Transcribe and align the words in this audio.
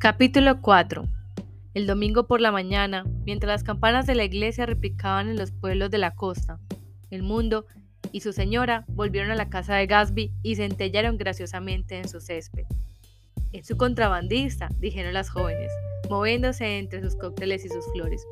Capítulo 0.00 0.62
4 0.62 1.06
El 1.74 1.86
domingo 1.86 2.26
por 2.26 2.40
la 2.40 2.50
mañana, 2.50 3.04
mientras 3.26 3.50
las 3.50 3.64
campanas 3.64 4.06
de 4.06 4.14
la 4.14 4.24
iglesia 4.24 4.64
repicaban 4.64 5.28
en 5.28 5.36
los 5.36 5.50
pueblos 5.52 5.90
de 5.90 5.98
la 5.98 6.12
costa, 6.12 6.58
el 7.10 7.22
mundo 7.22 7.66
y 8.10 8.20
su 8.20 8.32
señora 8.32 8.86
volvieron 8.88 9.30
a 9.30 9.34
la 9.34 9.50
casa 9.50 9.74
de 9.74 9.86
Gasby 9.86 10.32
y 10.42 10.56
centellaron 10.56 11.18
graciosamente 11.18 11.98
en 11.98 12.08
su 12.08 12.18
césped. 12.22 12.64
Es 13.52 13.66
su 13.66 13.76
contrabandista, 13.76 14.70
dijeron 14.78 15.12
las 15.12 15.28
jóvenes, 15.28 15.70
moviéndose 16.08 16.78
entre 16.78 17.02
sus 17.02 17.14
cócteles 17.14 17.66
y 17.66 17.68
sus 17.68 17.84
flores. 17.92 18.26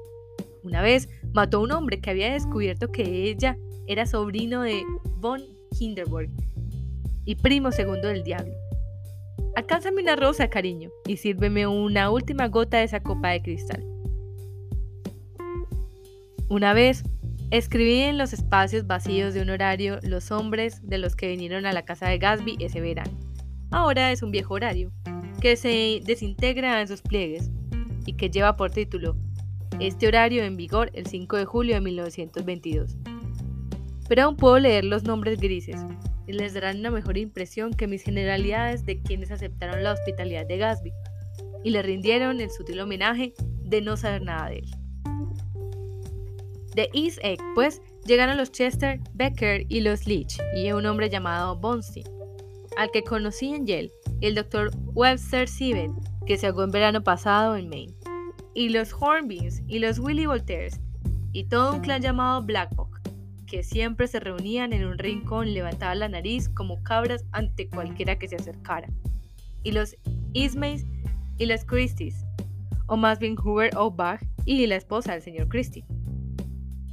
Una 0.63 0.81
vez 0.81 1.11
mató 1.35 1.59
a 1.59 1.65
un 1.65 1.73
hombre 1.73 2.01
que 2.01 2.09
había 2.09 2.33
descubierto 2.33 2.91
que 2.91 3.29
ella 3.29 3.59
era 3.87 4.07
sobrino 4.07 4.63
de 4.63 4.85
von 5.17 5.43
Hindenburg 5.79 6.31
y 7.27 7.35
primo 7.35 7.73
segundo 7.73 8.09
del 8.09 8.23
diablo. 8.23 8.55
Alcánzame 9.59 10.03
una 10.03 10.15
rosa, 10.15 10.49
cariño, 10.51 10.93
y 11.05 11.17
sírveme 11.17 11.67
una 11.67 12.13
última 12.13 12.47
gota 12.47 12.77
de 12.77 12.85
esa 12.85 13.01
copa 13.01 13.31
de 13.31 13.43
cristal. 13.43 13.85
Una 16.49 16.73
vez 16.75 17.03
escribí 17.51 18.03
en 18.03 18.19
los 18.19 18.33
espacios 18.33 18.87
vacíos 18.87 19.35
de 19.35 19.43
un 19.43 19.51
horario 19.51 19.99
los 20.05 20.31
hombres 20.31 20.81
de 20.87 20.99
los 20.99 21.17
que 21.17 21.27
vinieron 21.27 21.67
a 21.67 21.73
la 21.73 21.85
casa 21.85 22.09
de 22.09 22.19
Gasby 22.19 22.57
ese 22.61 22.81
verano. 22.81 23.11
Ahora 23.73 24.13
es 24.13 24.23
un 24.23 24.31
viejo 24.31 24.55
horario, 24.55 24.93
que 25.41 25.57
se 25.57 26.03
desintegra 26.05 26.81
en 26.81 26.87
sus 26.87 27.03
pliegues 27.03 27.51
y 28.07 28.13
que 28.13 28.31
lleva 28.31 28.57
por 28.57 28.71
título 28.71 29.17
este 29.81 30.07
horario 30.07 30.45
en 30.45 30.57
vigor 30.57 30.93
el 30.95 31.07
5 31.07 31.37
de 31.37 31.45
julio 31.47 31.75
de 31.75 31.81
1922. 31.81 32.97
Pero 34.09 34.23
aún 34.23 34.37
puedo 34.37 34.61
leer 34.61 34.85
los 34.85 35.03
nombres 35.03 35.41
grises 35.41 35.85
les 36.33 36.55
darán 36.55 36.81
una 36.81 36.91
mejor 36.91 37.19
impresión 37.19 37.73
que 37.73 37.87
mis 37.87 38.03
generalidades 38.03 38.85
de 38.85 39.01
quienes 39.01 39.31
aceptaron 39.31 39.83
la 39.83 39.93
hospitalidad 39.93 40.47
de 40.47 40.59
Gasby 40.59 40.93
y 41.65 41.71
le 41.71 41.83
rindieron 41.83 42.41
el 42.41 42.51
sutil 42.51 42.81
homenaje 42.81 43.35
de 43.63 43.81
no 43.81 43.97
saber 43.97 44.23
nada 44.23 44.51
de 44.51 44.59
él. 44.59 44.71
De 46.75 46.91
East 46.95 47.19
Egg, 47.23 47.41
pues, 47.55 47.83
llegaron 48.07 48.37
los 48.37 48.53
Chester, 48.53 49.01
Becker 49.15 49.67
y 49.69 49.81
los 49.81 50.07
Leach 50.07 50.39
y 50.55 50.71
un 50.71 50.87
hombre 50.87 51.11
llamado 51.11 51.57
Bonstein, 51.57 52.07
al 52.77 52.91
que 52.93 53.03
conocí 53.03 53.53
en 53.53 53.67
Yale, 53.67 53.91
y 54.21 54.27
el 54.27 54.35
doctor 54.35 54.71
Webster 54.95 55.49
Siebert, 55.49 55.93
que 56.27 56.37
se 56.37 56.47
ahogó 56.47 56.63
en 56.63 56.71
verano 56.71 57.03
pasado 57.03 57.57
en 57.57 57.69
Maine, 57.69 57.95
y 58.55 58.69
los 58.69 58.93
Hornbeams 58.93 59.63
y 59.67 59.79
los 59.79 59.99
Willy 59.99 60.27
Voltaires, 60.27 60.81
y 61.33 61.45
todo 61.45 61.75
un 61.75 61.81
clan 61.81 62.03
llamado 62.03 62.43
Blackhawk, 62.43 62.88
que 63.49 63.63
siempre 63.63 64.07
se 64.07 64.21
reunían 64.21 64.73
en 64.73 64.85
un 64.85 64.99
rincón, 64.99 65.53
levantaban 65.53 66.01
la 66.01 66.09
nariz 66.09 66.49
como 66.49 66.83
cabras 66.83 67.25
ante 67.33 67.69
cualquiera 67.69 68.19
que 68.19 68.29
se 68.29 68.37
acercara, 68.37 68.89
y 69.63 69.73
los 69.73 69.97
Ismays 70.35 70.87
y 71.39 71.47
los 71.47 71.65
Christies, 71.65 72.25
o 72.87 72.97
más 72.97 73.19
bien 73.19 73.37
Hoover 73.37 73.71
Bach 73.95 74.21
y 74.45 74.67
la 74.67 74.77
esposa 74.77 75.13
del 75.13 75.23
señor 75.23 75.49
Christie. 75.49 75.85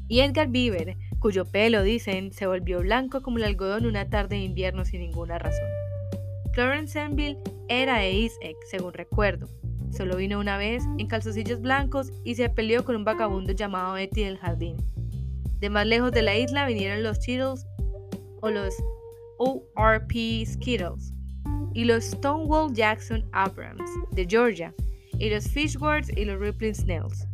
Y 0.08 0.20
Edgar 0.20 0.50
Beaver, 0.50 0.98
cuyo 1.20 1.46
pelo, 1.46 1.82
dicen, 1.82 2.32
se 2.32 2.46
volvió 2.48 2.80
blanco 2.80 3.22
como 3.22 3.38
el 3.38 3.44
algodón 3.44 3.86
una 3.86 4.10
tarde 4.10 4.36
de 4.36 4.44
invierno 4.44 4.86
sin 4.86 5.02
ninguna 5.02 5.40
razón. 5.40 5.68
Clarence 6.54 7.00
Enville 7.00 7.40
era 7.68 7.98
de 7.98 8.24
East 8.24 8.38
según 8.70 8.94
recuerdo. 8.94 9.50
Solo 9.90 10.18
vino 10.18 10.40
una 10.40 10.58
vez 10.58 10.84
en 10.98 11.08
calzoncillos 11.08 11.62
blancos 11.62 12.12
y 12.24 12.36
se 12.36 12.50
peleó 12.50 12.86
con 12.86 12.96
un 12.96 13.04
vagabundo 13.04 13.54
llamado 13.54 13.98
Etty 13.98 14.24
del 14.24 14.38
jardín. 14.38 14.78
De 15.60 15.70
más 15.70 15.88
lejos 15.88 16.12
de 16.12 16.22
la 16.22 16.36
isla 16.38 16.66
vinieron 16.66 17.04
los 17.04 17.20
Cheetles 17.20 17.66
o 18.42 18.50
los 18.50 18.76
ORP 19.38 20.46
Skittles 20.46 21.14
y 21.74 21.86
los 21.86 22.06
Stonewall 22.06 22.74
Jackson 22.74 23.28
Abrams 23.32 23.90
de 24.12 24.26
Georgia 24.26 24.74
y 25.18 25.30
los 25.30 25.48
Fishwords 25.50 26.10
y 26.16 26.26
los 26.26 26.40
Rippling 26.40 26.76
Snells. 26.76 27.28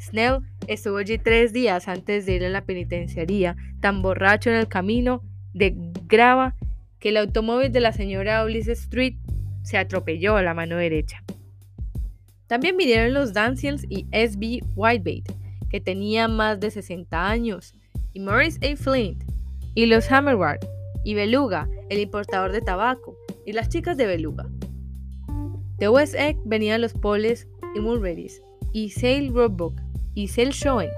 Snell 0.00 0.40
estuvo 0.66 0.98
allí 0.98 1.18
tres 1.18 1.52
días 1.52 1.88
antes 1.88 2.26
de 2.26 2.34
ir 2.34 2.44
a 2.44 2.48
la 2.48 2.64
penitenciaría, 2.64 3.56
tan 3.80 4.02
borracho 4.02 4.50
en 4.50 4.56
el 4.56 4.68
camino 4.68 5.22
de 5.54 5.74
grava 6.06 6.54
que 6.98 7.10
el 7.10 7.16
automóvil 7.16 7.72
de 7.72 7.80
la 7.80 7.92
señora 7.92 8.44
Ulysses 8.44 8.80
Street 8.80 9.16
se 9.62 9.78
atropelló 9.78 10.36
a 10.36 10.42
la 10.42 10.54
mano 10.54 10.76
derecha. 10.76 11.22
También 12.46 12.76
vinieron 12.76 13.12
los 13.12 13.32
Danciels 13.32 13.84
y 13.88 14.06
S.B. 14.10 14.60
Whitebait, 14.74 15.30
que 15.70 15.80
tenía 15.80 16.28
más 16.28 16.60
de 16.60 16.70
60 16.70 17.28
años, 17.28 17.74
y 18.12 18.20
Maurice 18.20 18.58
A. 18.66 18.76
Flint, 18.76 19.22
y 19.74 19.86
los 19.86 20.10
Hammerward, 20.10 20.60
y 21.04 21.14
Beluga, 21.14 21.68
el 21.88 22.00
importador 22.00 22.52
de 22.52 22.60
tabaco, 22.60 23.16
y 23.46 23.52
las 23.52 23.68
chicas 23.68 23.96
de 23.96 24.06
Beluga. 24.06 24.48
De 25.78 25.88
West 25.88 26.14
Egg 26.14 26.36
venían 26.44 26.80
los 26.80 26.92
Poles 26.92 27.46
y 27.74 27.80
Mulberrys, 27.80 28.42
y 28.72 28.90
Sale 28.90 29.30
Roebuck, 29.30 29.80
y 30.14 30.28
Sale 30.28 30.52
Schoen, 30.52 30.90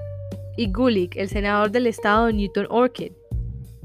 y 0.57 0.71
Gulick, 0.71 1.15
el 1.15 1.29
senador 1.29 1.71
del 1.71 1.87
estado 1.87 2.27
de 2.27 2.33
Newton 2.33 2.67
Orchid, 2.69 3.11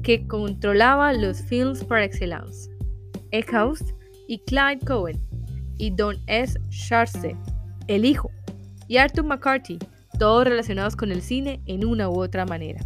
que 0.03 0.25
controlaba 0.27 1.13
los 1.13 1.41
films 1.41 1.83
par 1.83 2.01
excellence, 2.01 2.69
Eckhouse 3.31 3.93
y 4.27 4.39
Clyde 4.39 4.85
Cohen, 4.85 5.19
y 5.77 5.91
Don 5.91 6.17
S. 6.27 6.59
Sharste, 6.69 7.35
el 7.87 8.05
hijo, 8.05 8.31
y 8.87 8.97
Arthur 8.97 9.25
McCarthy, 9.25 9.77
todos 10.17 10.45
relacionados 10.45 10.95
con 10.95 11.11
el 11.11 11.21
cine 11.21 11.61
en 11.65 11.85
una 11.85 12.09
u 12.09 12.21
otra 12.21 12.45
manera. 12.45 12.81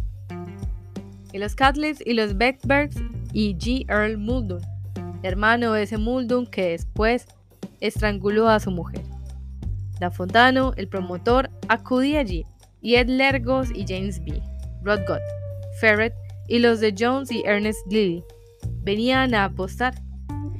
Y 1.32 1.38
los 1.38 1.54
Catleys 1.54 2.02
y 2.04 2.12
los 2.12 2.36
Beckbergs 2.36 2.96
y 3.32 3.54
G. 3.56 3.86
Earl 3.88 4.18
Muldoon, 4.18 4.60
hermano 5.22 5.72
de 5.72 5.84
ese 5.84 5.96
Muldoon 5.96 6.46
que 6.46 6.70
después 6.70 7.26
estranguló 7.80 8.48
a 8.48 8.60
su 8.60 8.70
mujer. 8.70 9.02
Da 9.98 10.10
Fontano, 10.10 10.72
el 10.76 10.88
promotor, 10.88 11.50
acudía 11.68 12.20
allí, 12.20 12.44
y 12.80 12.96
Ed 12.96 13.08
Lergos 13.08 13.70
y 13.74 13.84
James 13.86 14.22
B. 14.24 14.42
Rodgott, 14.82 15.22
Ferret 15.80 16.14
y 16.48 16.58
los 16.58 16.80
de 16.80 16.94
Jones 16.98 17.30
y 17.30 17.42
Ernest 17.46 17.80
Lilly 17.90 18.24
venían 18.82 19.34
a 19.34 19.44
apostar. 19.44 19.94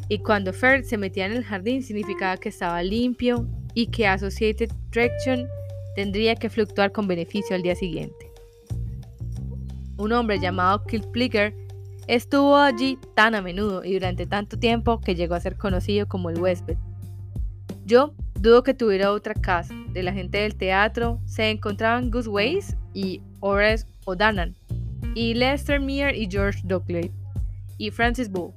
Y 0.09 0.19
cuando 0.19 0.53
Ferret 0.53 0.85
se 0.85 0.97
metía 0.97 1.27
en 1.27 1.33
el 1.33 1.45
jardín 1.45 1.83
significaba 1.83 2.37
que 2.37 2.51
estaba 2.51 2.83
limpio 2.83 3.49
y 3.75 3.87
que 3.87 4.07
Associated 4.07 4.71
Traction 4.91 5.47
tendría 5.95 6.35
que 6.37 6.51
fluctuar 6.51 6.93
con 6.93 7.07
beneficio 7.07 7.57
al 7.57 7.63
día 7.63 7.75
siguiente. 7.75 8.31
Un 9.99 10.13
hombre 10.13 10.41
llamado 10.41 10.85
Kilplicker 10.85 11.55
estuvo 12.09 12.57
allí 12.57 12.99
tan 13.15 13.35
a 13.35 13.43
menudo 13.43 13.85
y 13.85 13.95
durante 13.95 14.27
tanto 14.27 14.59
tiempo 14.59 15.01
que 15.01 15.15
llegó 15.15 15.35
a 15.35 15.41
ser 15.41 15.57
conocido 15.57 16.09
como 16.09 16.31
el 16.31 16.41
huésped. 16.41 16.77
Yo 17.85 18.15
dudo 18.43 18.63
que 18.63 18.75
tuviera 18.75 19.13
otra 19.13 19.35
casa. 19.35 19.75
De 19.93 20.03
la 20.03 20.13
gente 20.13 20.39
del 20.39 20.57
teatro 20.57 21.21
se 21.27 21.51
encontraban 21.51 22.11
Gus 22.11 22.27
Weiss 22.27 22.77
y 22.95 23.23
Horace 23.41 23.87
O'Danan, 24.05 24.57
y 25.15 25.35
Lester 25.35 25.81
Meyer 25.81 26.15
y 26.17 26.29
George 26.29 26.61
Dockley, 26.65 27.13
y 27.79 27.91
Francis 27.91 28.31
Bull. 28.31 28.53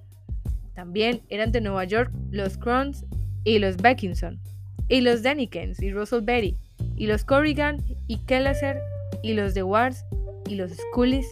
También 0.74 1.22
eran 1.30 1.52
de 1.52 1.62
Nueva 1.62 1.86
York 1.86 2.12
los 2.32 2.58
Crons 2.58 3.06
y 3.44 3.60
los 3.60 3.78
Beckinson, 3.78 4.40
y 4.88 5.02
los 5.02 5.22
Denikens 5.22 5.82
y 5.82 5.92
Russell 5.92 6.22
Berry, 6.22 6.56
y 6.96 7.08
los 7.08 7.24
Corrigan 7.24 7.84
y 8.08 8.20
Kelleser 8.26 8.82
y 9.22 9.34
los 9.34 9.54
de 9.54 9.64
Wars 9.64 10.06
y 10.48 10.56
los 10.56 10.72
Scullies 10.72 11.28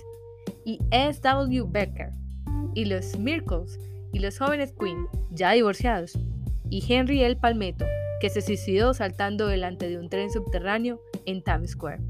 y 0.66 0.80
S.W. 0.92 1.66
Becker 1.70 2.12
y 2.74 2.86
los 2.86 3.18
Mirkles 3.18 3.80
y 4.12 4.20
los 4.20 4.38
jóvenes 4.38 4.74
Quinn, 4.80 5.08
ya 5.32 5.52
divorciados, 5.52 6.18
y 6.70 6.84
Henry 6.88 7.24
L. 7.24 7.36
Palmetto, 7.36 7.86
que 8.22 8.30
se 8.30 8.42
suicidó 8.42 8.94
saltando 8.94 9.48
delante 9.48 9.90
de 9.90 9.98
un 9.98 10.10
tren 10.10 10.32
subterráneo 10.32 11.02
en 11.26 11.44
Times 11.44 11.72
Square. 11.72 12.02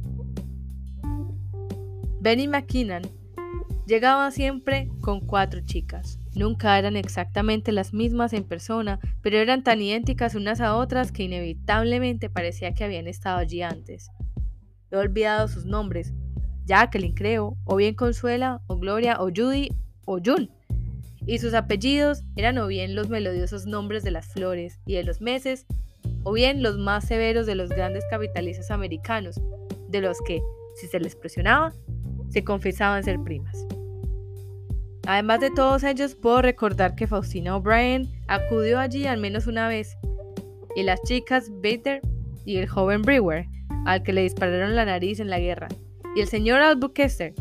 Benny 2.20 2.48
McKinnon 2.48 3.04
llegaba 3.86 4.32
siempre 4.32 4.90
con 5.02 5.22
cuatro 5.22 5.62
chicas. 5.66 6.20
Nunca 6.36 6.80
eran 6.80 6.96
exactamente 6.96 7.72
las 7.72 7.94
mismas 7.94 8.34
en 8.34 8.44
persona, 8.44 9.00
pero 9.22 9.38
eran 9.38 9.64
tan 9.64 9.82
idénticas 9.82 10.34
unas 10.34 10.62
a 10.62 10.76
otras 10.76 11.12
que 11.12 11.24
inevitablemente 11.24 12.30
parecía 12.30 12.74
que 12.74 12.84
habían 12.84 13.08
estado 13.08 13.38
allí 13.38 13.62
antes. 13.62 14.10
He 14.90 14.98
olvidado 14.98 15.48
sus 15.48 15.66
nombres, 15.66 16.14
Jacqueline 16.66 17.14
creo, 17.14 17.58
o 17.66 17.76
bien 17.76 17.94
Consuela, 17.94 18.62
o 18.68 18.78
Gloria, 18.78 19.18
o 19.20 19.30
Judy, 19.36 19.70
o 20.06 20.20
June. 20.24 20.50
Y 21.26 21.38
sus 21.38 21.54
apellidos 21.54 22.24
eran 22.36 22.58
o 22.58 22.68
bien 22.68 22.96
los 22.96 23.10
melodiosos 23.10 23.66
nombres 23.66 24.04
de 24.04 24.12
las 24.12 24.28
flores 24.28 24.80
y 24.86 24.96
de 24.96 25.04
los 25.04 25.22
meses, 25.22 25.66
o 26.24 26.34
bien 26.34 26.64
los 26.64 26.78
más 26.78 27.06
severos 27.06 27.46
de 27.46 27.56
los 27.56 27.70
grandes 27.70 28.04
capitalistas 28.10 28.72
americanos, 28.72 29.40
de 29.90 30.02
los 30.02 30.18
que, 30.22 30.42
si 30.76 30.88
se 30.88 31.00
les 31.00 31.16
presionaba, 31.16 31.74
se 32.30 32.44
confesaban 32.44 33.04
ser 33.04 33.20
primas. 33.22 33.66
Además 35.06 35.42
de 35.42 35.52
todos 35.52 35.84
ellos, 35.84 36.16
puedo 36.16 36.42
recordar 36.42 36.96
que 36.96 37.08
Faustina 37.08 37.58
O'Brien 37.58 38.10
acudió 38.28 38.80
allí 38.80 39.06
al 39.06 39.20
menos 39.20 39.48
una 39.48 39.68
vez, 39.68 39.98
y 40.76 40.84
las 40.84 41.02
chicas 41.04 41.50
Bader 41.62 42.02
y 42.46 42.58
el 42.58 42.68
joven 42.68 43.02
Brewer, 43.02 43.48
al 43.86 44.02
que 44.04 44.14
le 44.14 44.24
dispararon 44.24 44.76
la 44.76 44.86
nariz 44.86 45.20
en 45.20 45.30
la 45.30 45.40
guerra, 45.40 45.68
y 46.16 46.22
el 46.22 46.28
señor 46.28 46.62
Albuquerque, 46.62 47.34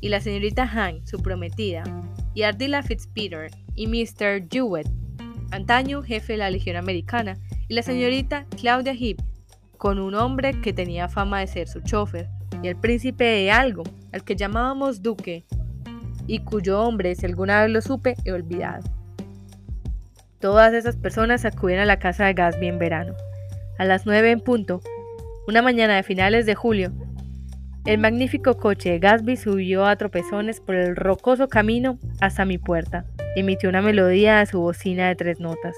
y 0.00 0.10
la 0.10 0.20
señorita 0.20 0.66
Hang, 0.66 1.04
su 1.06 1.20
prometida, 1.20 1.82
y 2.34 2.42
Ardila 2.42 2.84
Fitzpeter, 2.84 3.50
y 3.74 3.88
Mr. 3.88 4.46
Jewett, 4.48 4.88
antaño 5.50 6.02
jefe 6.02 6.34
de 6.34 6.38
la 6.38 6.50
Legión 6.50 6.76
Americana, 6.76 7.36
y 7.66 7.74
la 7.74 7.82
señorita 7.82 8.46
Claudia 8.56 8.94
Heap 8.94 9.18
con 9.76 9.98
un 10.00 10.14
hombre 10.14 10.60
que 10.60 10.72
tenía 10.72 11.08
fama 11.08 11.40
de 11.40 11.46
ser 11.46 11.68
su 11.68 11.80
chofer, 11.80 12.28
y 12.62 12.68
el 12.68 12.76
príncipe 12.76 13.24
de 13.24 13.50
algo, 13.50 13.84
al 14.12 14.24
que 14.24 14.36
llamábamos 14.36 15.02
duque, 15.02 15.44
y 16.28 16.40
cuyo 16.40 16.80
hombre, 16.80 17.16
si 17.16 17.26
alguna 17.26 17.62
vez 17.62 17.72
lo 17.72 17.80
supe, 17.80 18.14
he 18.24 18.30
olvidado. 18.30 18.84
Todas 20.38 20.72
esas 20.72 20.96
personas 20.96 21.44
acuden 21.44 21.80
a 21.80 21.86
la 21.86 21.98
casa 21.98 22.26
de 22.26 22.34
Gatsby 22.34 22.68
en 22.68 22.78
verano. 22.78 23.14
A 23.78 23.84
las 23.84 24.06
nueve 24.06 24.30
en 24.30 24.40
punto, 24.40 24.80
una 25.48 25.62
mañana 25.62 25.96
de 25.96 26.04
finales 26.04 26.46
de 26.46 26.54
julio, 26.54 26.92
el 27.88 27.96
magnífico 27.98 28.58
coche 28.58 28.90
de 28.90 28.98
Gatsby 28.98 29.38
subió 29.38 29.86
a 29.86 29.96
tropezones 29.96 30.60
por 30.60 30.74
el 30.74 30.94
rocoso 30.94 31.48
camino 31.48 31.98
hasta 32.20 32.44
mi 32.44 32.58
puerta. 32.58 33.06
Emitió 33.34 33.70
una 33.70 33.80
melodía 33.80 34.40
de 34.40 34.46
su 34.46 34.60
bocina 34.60 35.08
de 35.08 35.16
tres 35.16 35.40
notas. 35.40 35.74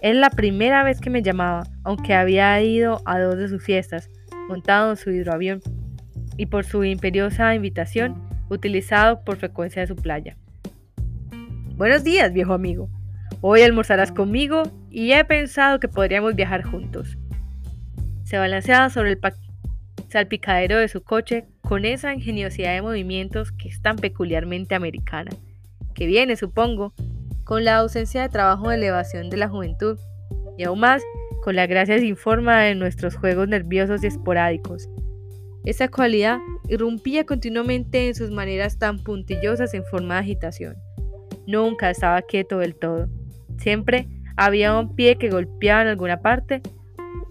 Es 0.00 0.14
la 0.14 0.30
primera 0.30 0.84
vez 0.84 1.00
que 1.00 1.10
me 1.10 1.22
llamaba, 1.22 1.64
aunque 1.82 2.14
había 2.14 2.62
ido 2.62 3.00
a 3.04 3.18
dos 3.18 3.36
de 3.36 3.48
sus 3.48 3.64
fiestas, 3.64 4.10
montado 4.48 4.90
en 4.90 4.96
su 4.96 5.10
hidroavión, 5.10 5.60
y 6.36 6.46
por 6.46 6.64
su 6.64 6.84
imperiosa 6.84 7.52
invitación, 7.54 8.14
utilizado 8.48 9.24
por 9.24 9.36
frecuencia 9.36 9.82
de 9.82 9.88
su 9.88 9.96
playa. 9.96 10.36
Buenos 11.76 12.04
días, 12.04 12.32
viejo 12.32 12.52
amigo. 12.52 12.88
Hoy 13.40 13.62
almorzarás 13.62 14.12
conmigo 14.12 14.62
y 14.90 15.12
he 15.12 15.24
pensado 15.24 15.80
que 15.80 15.88
podríamos 15.88 16.34
viajar 16.34 16.62
juntos. 16.62 17.18
Se 18.24 18.38
balanceaba 18.38 18.90
sobre 18.90 19.10
el 19.10 19.20
salpicadero 20.08 20.78
de 20.78 20.88
su 20.88 21.02
coche 21.02 21.46
con 21.60 21.84
esa 21.84 22.14
ingeniosidad 22.14 22.74
de 22.74 22.82
movimientos 22.82 23.52
que 23.52 23.68
es 23.68 23.82
tan 23.82 23.96
peculiarmente 23.96 24.74
americana, 24.74 25.30
que 25.94 26.06
viene, 26.06 26.36
supongo, 26.36 26.94
con 27.44 27.64
la 27.64 27.76
ausencia 27.76 28.22
de 28.22 28.28
trabajo 28.28 28.68
de 28.68 28.76
elevación 28.76 29.28
de 29.28 29.36
la 29.36 29.48
juventud 29.48 29.98
y 30.56 30.64
aún 30.64 30.80
más 30.80 31.02
con 31.42 31.56
la 31.56 31.66
gracia 31.66 31.98
sin 31.98 32.16
forma 32.16 32.62
de 32.62 32.74
nuestros 32.74 33.16
juegos 33.16 33.48
nerviosos 33.48 34.02
y 34.02 34.06
esporádicos. 34.06 34.88
Esa 35.64 35.88
cualidad 35.88 36.40
irrumpía 36.68 37.24
continuamente 37.24 38.08
en 38.08 38.14
sus 38.14 38.30
maneras 38.30 38.78
tan 38.78 38.98
puntillosas 38.98 39.72
en 39.72 39.84
forma 39.84 40.14
de 40.14 40.20
agitación. 40.20 40.76
Nunca 41.46 41.88
estaba 41.90 42.20
quieto 42.20 42.58
del 42.58 42.74
todo. 42.74 43.08
Siempre 43.56 44.08
había 44.36 44.78
un 44.78 44.94
pie 44.94 45.16
que 45.16 45.30
golpeaba 45.30 45.82
en 45.82 45.88
alguna 45.88 46.20
parte 46.20 46.60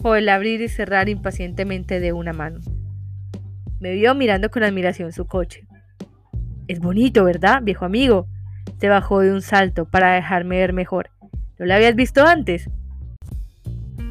o 0.02 0.16
el 0.16 0.30
abrir 0.30 0.62
y 0.62 0.68
cerrar 0.68 1.10
impacientemente 1.10 2.00
de 2.00 2.12
una 2.12 2.34
mano. 2.34 2.60
Me 3.80 3.94
vio 3.94 4.16
mirando 4.16 4.50
con 4.50 4.64
admiración 4.64 5.12
su 5.12 5.26
coche. 5.28 5.68
Es 6.68 6.80
bonito, 6.80 7.26
¿verdad, 7.26 7.62
viejo 7.62 7.86
amigo? 7.86 8.28
Se 8.80 8.90
bajó 8.90 9.20
de 9.20 9.32
un 9.32 9.42
salto 9.42 9.86
para 9.86 10.14
dejarme 10.14 10.58
ver 10.58 10.74
mejor. 10.74 11.12
¿No 11.60 11.68
lo 11.68 11.74
habías 11.76 11.96
visto 11.96 12.26
antes? 12.26 12.68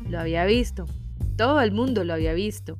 Lo 0.08 0.20
había 0.20 0.44
visto. 0.44 0.86
Todo 1.36 1.60
el 1.60 1.72
mundo 1.72 2.04
lo 2.04 2.12
había 2.12 2.34
visto. 2.34 2.78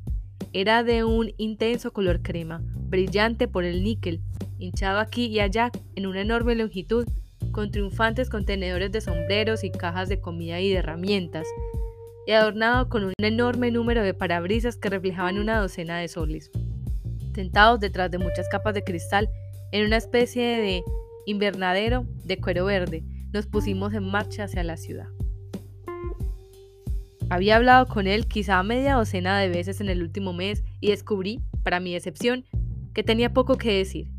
Era 0.55 0.83
de 0.83 1.03
un 1.03 1.33
intenso 1.39 1.95
color 1.95 2.21
crema, 2.21 2.63
brillante 2.89 3.49
por 3.49 3.65
el 3.65 3.83
níquel, 3.83 4.21
hinchado 4.59 4.99
aquí 4.99 5.27
y 5.27 5.41
allá 5.41 5.71
en 5.97 6.07
una 6.07 6.21
enorme 6.21 6.55
longitud 6.55 7.07
con 7.53 7.71
triunfantes 7.71 8.29
contenedores 8.29 8.93
de 8.93 9.01
sombreros 9.01 9.65
y 9.65 9.71
cajas 9.71 10.11
de 10.11 10.21
comida 10.21 10.61
y 10.61 10.69
de 10.69 10.77
herramientas, 10.77 11.47
y 12.27 12.33
adornado 12.33 12.91
con 12.91 13.05
un 13.05 13.15
enorme 13.19 13.71
número 13.71 14.03
de 14.03 14.13
parabrisas 14.13 14.77
que 14.77 14.91
reflejaban 14.91 15.39
una 15.39 15.59
docena 15.59 15.99
de 15.99 16.09
soles. 16.09 16.51
Sentados 17.35 17.81
detrás 17.81 18.11
de 18.11 18.19
muchas 18.19 18.49
capas 18.51 18.75
de 18.75 18.85
cristal, 18.85 19.31
en 19.73 19.87
una 19.87 19.97
especie 19.97 20.61
de 20.61 20.83
invernadero 21.25 22.07
de 22.25 22.39
cuero 22.39 22.67
verde, 22.67 23.05
nos 23.33 23.47
pusimos 23.47 23.95
en 23.95 24.05
marcha 24.05 24.45
hacia 24.45 24.63
la 24.65 24.77
ciudad. 24.77 25.09
Había 27.33 27.57
hablado 27.57 27.87
con 27.87 28.07
él 28.07 28.27
quizá 28.27 28.63
media 28.63 28.97
docena 28.97 29.39
de 29.39 29.49
veces 29.49 29.81
en 29.81 29.89
el 29.89 30.03
último 30.03 30.35
mes 30.35 30.65
y 30.83 30.89
descubrí, 30.89 31.41
para 31.63 31.81
mi 31.81 31.95
decepción, 31.95 32.45
que 32.93 33.03
tenía 33.03 33.33
poco 33.33 33.57
que 33.57 33.73
decir. 33.73 34.11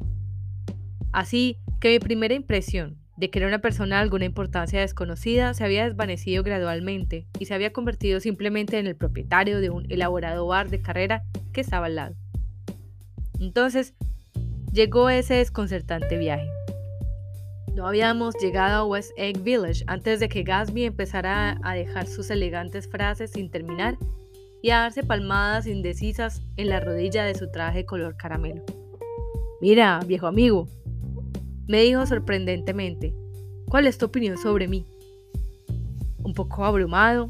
Así 1.12 1.60
que 1.80 1.90
mi 1.90 2.00
primera 2.00 2.34
impresión, 2.34 2.98
de 3.16 3.30
que 3.30 3.38
era 3.38 3.48
una 3.48 3.62
persona 3.62 3.98
de 3.98 4.02
alguna 4.02 4.26
importancia 4.26 4.80
desconocida 4.82 5.54
se 5.54 5.64
había 5.64 5.86
desvanecido 5.86 6.42
gradualmente 6.42 7.28
y 7.38 7.46
se 7.46 7.54
había 7.54 7.72
convertido 7.72 8.20
simplemente 8.20 8.80
en 8.80 8.88
el 8.88 8.96
propietario 8.96 9.62
de 9.62 9.70
un 9.70 9.86
elaborado 9.92 10.48
bar 10.48 10.72
de 10.72 10.82
carrera 10.82 11.22
que 11.52 11.62
estaba 11.62 11.86
al 11.86 11.94
lado. 11.94 12.16
Entonces 13.40 13.94
llegó 14.72 15.12
ese 15.12 15.36
desconcertante 15.36 16.18
viaje. 16.18 16.50
No 17.76 17.88
habíamos 17.88 18.36
llegado 18.36 18.76
a 18.76 18.86
West 18.86 19.12
Egg 19.18 19.40
Village 19.42 19.84
antes 19.88 20.20
de 20.20 20.30
que 20.30 20.44
Gatsby 20.44 20.84
empezara 20.84 21.60
a 21.64 21.74
dejar 21.74 22.06
sus 22.06 22.30
elegantes 22.30 22.88
frases 22.88 23.32
sin 23.32 23.50
terminar 23.50 23.98
y 24.62 24.70
a 24.70 24.82
darse 24.82 25.02
palmadas 25.02 25.66
indecisas 25.66 26.44
en 26.56 26.70
la 26.70 26.80
rodilla 26.80 27.24
de 27.26 27.34
su 27.34 27.50
traje 27.50 27.84
color 27.84 28.16
caramelo. 28.16 28.64
Mira, 29.60 30.00
viejo 30.06 30.28
amigo, 30.28 30.68
me 31.68 31.82
dijo 31.82 32.06
sorprendentemente, 32.06 33.16
¿cuál 33.68 33.88
es 33.88 33.98
tu 33.98 34.06
opinión 34.06 34.38
sobre 34.38 34.68
mí? 34.68 34.86
Un 36.24 36.36
poco 36.36 36.66
abrumado, 36.66 37.28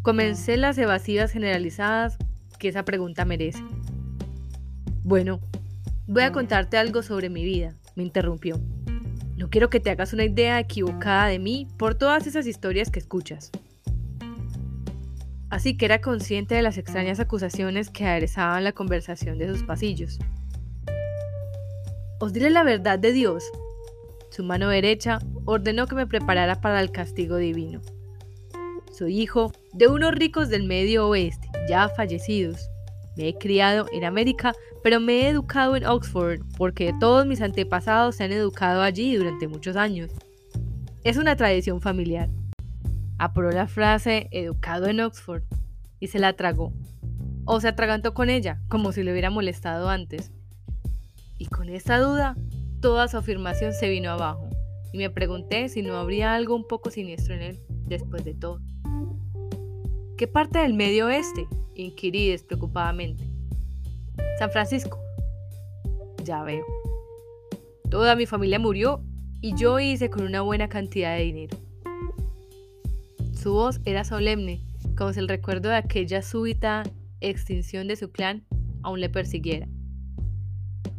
comencé 0.00 0.56
las 0.56 0.78
evasivas 0.78 1.32
generalizadas 1.32 2.16
que 2.58 2.68
esa 2.68 2.86
pregunta 2.86 3.26
merece. 3.26 3.62
Bueno, 5.04 5.40
voy 6.06 6.22
a 6.22 6.32
contarte 6.32 6.78
algo 6.78 7.02
sobre 7.02 7.28
mi 7.28 7.44
vida, 7.44 7.76
me 7.94 8.04
interrumpió. 8.04 8.58
No 9.42 9.50
quiero 9.50 9.70
que 9.70 9.80
te 9.80 9.90
hagas 9.90 10.12
una 10.12 10.24
idea 10.24 10.60
equivocada 10.60 11.26
de 11.26 11.40
mí 11.40 11.66
por 11.76 11.96
todas 11.96 12.28
esas 12.28 12.46
historias 12.46 12.92
que 12.92 13.00
escuchas. 13.00 13.50
Así 15.50 15.76
que 15.76 15.84
era 15.84 16.00
consciente 16.00 16.54
de 16.54 16.62
las 16.62 16.78
extrañas 16.78 17.18
acusaciones 17.18 17.90
que 17.90 18.06
aderezaban 18.06 18.62
la 18.62 18.70
conversación 18.70 19.38
de 19.38 19.48
sus 19.48 19.64
pasillos. 19.64 20.20
Os 22.20 22.32
diré 22.32 22.50
la 22.50 22.62
verdad 22.62 23.00
de 23.00 23.10
Dios, 23.10 23.42
su 24.30 24.44
mano 24.44 24.68
derecha 24.68 25.18
ordenó 25.44 25.88
que 25.88 25.96
me 25.96 26.06
preparara 26.06 26.60
para 26.60 26.80
el 26.80 26.92
castigo 26.92 27.36
divino. 27.36 27.80
Soy 28.92 29.20
hijo 29.20 29.50
de 29.72 29.88
unos 29.88 30.14
ricos 30.14 30.50
del 30.50 30.68
medio 30.68 31.08
oeste, 31.08 31.48
ya 31.68 31.88
fallecidos. 31.88 32.70
Me 33.16 33.28
he 33.28 33.34
criado 33.34 33.86
en 33.92 34.04
América, 34.04 34.52
pero 34.82 35.00
me 35.00 35.22
he 35.22 35.28
educado 35.28 35.76
en 35.76 35.86
Oxford 35.86 36.40
porque 36.56 36.94
todos 36.98 37.26
mis 37.26 37.40
antepasados 37.40 38.16
se 38.16 38.24
han 38.24 38.32
educado 38.32 38.82
allí 38.82 39.16
durante 39.16 39.48
muchos 39.48 39.76
años. 39.76 40.10
Es 41.04 41.16
una 41.16 41.36
tradición 41.36 41.80
familiar. 41.80 42.28
Aprobó 43.18 43.50
la 43.50 43.66
frase 43.66 44.28
educado 44.30 44.86
en 44.86 45.00
Oxford 45.00 45.42
y 46.00 46.08
se 46.08 46.18
la 46.18 46.32
tragó. 46.32 46.72
O 47.44 47.60
se 47.60 47.68
atragantó 47.68 48.14
con 48.14 48.30
ella, 48.30 48.60
como 48.68 48.92
si 48.92 49.02
le 49.02 49.12
hubiera 49.12 49.30
molestado 49.30 49.88
antes. 49.88 50.32
Y 51.38 51.46
con 51.46 51.68
esta 51.68 51.98
duda 51.98 52.36
toda 52.80 53.08
su 53.08 53.16
afirmación 53.16 53.72
se 53.72 53.88
vino 53.88 54.10
abajo, 54.10 54.48
y 54.92 54.98
me 54.98 55.10
pregunté 55.10 55.68
si 55.68 55.82
no 55.82 55.96
habría 55.96 56.34
algo 56.34 56.54
un 56.54 56.66
poco 56.66 56.90
siniestro 56.90 57.34
en 57.34 57.42
él 57.42 57.60
después 57.86 58.24
de 58.24 58.34
todo. 58.34 58.60
¿Qué 60.22 60.28
parte 60.28 60.60
del 60.60 60.72
medio 60.72 61.06
oeste? 61.06 61.48
inquirí 61.74 62.28
despreocupadamente. 62.28 63.24
San 64.38 64.52
Francisco. 64.52 65.00
Ya 66.22 66.44
veo. 66.44 66.64
Toda 67.90 68.14
mi 68.14 68.26
familia 68.26 68.60
murió 68.60 69.02
y 69.40 69.56
yo 69.56 69.80
hice 69.80 70.10
con 70.10 70.22
una 70.22 70.42
buena 70.42 70.68
cantidad 70.68 71.16
de 71.16 71.24
dinero. 71.24 71.58
Su 73.34 73.52
voz 73.54 73.80
era 73.84 74.04
solemne, 74.04 74.60
como 74.96 75.12
si 75.12 75.18
el 75.18 75.26
recuerdo 75.26 75.70
de 75.70 75.74
aquella 75.74 76.22
súbita 76.22 76.84
extinción 77.20 77.88
de 77.88 77.96
su 77.96 78.12
clan 78.12 78.44
aún 78.84 79.00
le 79.00 79.08
persiguiera. 79.08 79.66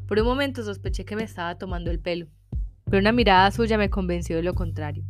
Por 0.06 0.20
un 0.20 0.26
momento 0.26 0.66
sospeché 0.66 1.06
que 1.06 1.16
me 1.16 1.24
estaba 1.24 1.58
tomando 1.58 1.92
el 1.92 2.02
pelo, 2.02 2.28
pero 2.90 3.00
una 3.00 3.14
mirada 3.14 3.50
suya 3.52 3.78
me 3.78 3.90
convenció 3.90 4.36
de 4.36 4.44
lo 4.44 4.54
contrario. 4.54 5.06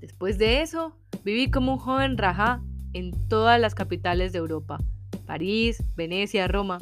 Después 0.00 0.36
de 0.36 0.62
eso, 0.62 0.96
viví 1.24 1.50
como 1.50 1.72
un 1.72 1.78
joven 1.78 2.18
rajá 2.18 2.62
en 2.92 3.12
todas 3.28 3.60
las 3.60 3.74
capitales 3.74 4.32
de 4.32 4.38
Europa, 4.38 4.78
París, 5.26 5.82
Venecia, 5.96 6.48
Roma, 6.48 6.78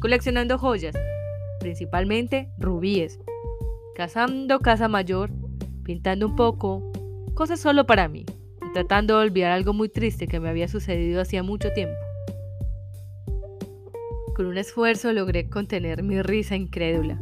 coleccionando 0.00 0.58
joyas, 0.58 0.96
principalmente 1.60 2.50
rubíes, 2.58 3.20
cazando 3.94 4.60
casa 4.60 4.88
mayor, 4.88 5.30
pintando 5.84 6.26
un 6.26 6.36
poco, 6.36 6.90
cosas 7.34 7.60
solo 7.60 7.86
para 7.86 8.08
mí, 8.08 8.24
y 8.66 8.72
tratando 8.72 9.18
de 9.18 9.26
olvidar 9.26 9.52
algo 9.52 9.72
muy 9.72 9.88
triste 9.88 10.26
que 10.26 10.40
me 10.40 10.48
había 10.48 10.68
sucedido 10.68 11.20
hacía 11.20 11.42
mucho 11.42 11.72
tiempo. 11.72 11.96
Con 14.34 14.46
un 14.46 14.56
esfuerzo 14.56 15.12
logré 15.12 15.48
contener 15.48 16.02
mi 16.02 16.22
risa 16.22 16.54
incrédula. 16.54 17.20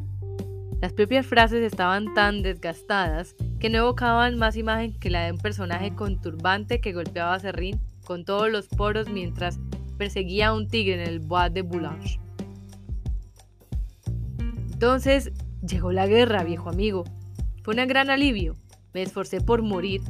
Las 0.83 0.93
propias 0.93 1.26
frases 1.26 1.62
estaban 1.62 2.12
tan 2.12 2.43
desgastadas 2.43 3.35
que 3.58 3.70
no 3.70 3.78
evocaban 3.78 4.38
más 4.38 4.56
imagen 4.56 4.92
que 4.98 5.10
la 5.10 5.25
de 5.25 5.32
un 5.32 5.38
personaje 5.38 5.94
con 5.94 6.20
turbante 6.20 6.80
que 6.80 6.92
golpeaba 6.92 7.34
a 7.34 7.40
Serrín 7.40 7.80
con 8.04 8.25
todos 8.25 8.50
los 8.50 8.68
poros 8.68 9.08
mientras 9.08 9.58
perseguía 9.98 10.48
a 10.48 10.54
un 10.54 10.68
tigre 10.68 10.94
en 10.94 11.08
el 11.08 11.20
Bois 11.20 11.52
de 11.52 11.62
Boulogne. 11.62 12.20
Entonces 14.72 15.32
llegó 15.66 15.90
la 15.90 16.06
guerra, 16.06 16.44
viejo 16.44 16.68
amigo. 16.68 17.04
Fue 17.62 17.75
un 17.75 17.88
gran 17.88 18.10
alivio. 18.10 18.56
Me 18.92 19.02
esforcé 19.02 19.40
por 19.40 19.62
morir. 19.62 20.02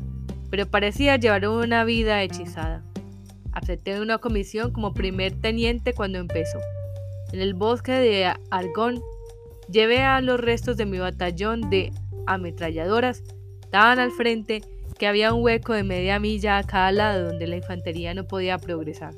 pero 0.50 0.66
parecía 0.66 1.16
llevar 1.16 1.48
una 1.48 1.84
vida 1.84 2.22
hechizada. 2.22 2.84
Acepté 3.52 4.00
una 4.00 4.18
comisión 4.18 4.70
como 4.70 4.94
primer 4.94 5.32
teniente 5.40 5.92
cuando 5.92 6.18
empezó. 6.18 6.58
En 7.32 7.40
el 7.40 7.54
bosque 7.54 7.92
de 7.92 8.32
Argón 8.50 9.02
llevé 9.68 10.02
a 10.02 10.20
los 10.20 10.38
restos 10.38 10.76
de 10.76 10.86
mi 10.86 10.98
batallón 10.98 11.68
de 11.68 11.92
ametralladoras, 12.26 13.22
estaban 13.66 13.98
al 13.98 14.12
frente 14.12 14.62
que 14.96 15.08
había 15.08 15.34
un 15.34 15.42
hueco 15.42 15.72
de 15.72 15.82
media 15.82 16.20
milla 16.20 16.56
a 16.56 16.62
cada 16.62 16.92
lado 16.92 17.26
donde 17.26 17.48
la 17.48 17.56
infantería 17.56 18.14
no 18.14 18.24
podía 18.24 18.58
progresar. 18.58 19.12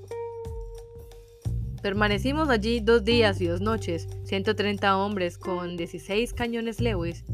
Permanecimos 1.82 2.48
allí 2.48 2.80
dos 2.80 3.04
días 3.04 3.40
y 3.40 3.46
dos 3.46 3.60
noches, 3.60 4.08
130 4.24 4.96
hombres 4.96 5.38
con 5.38 5.76
16 5.76 6.32
cañones 6.32 6.80
Lewis, 6.80 7.24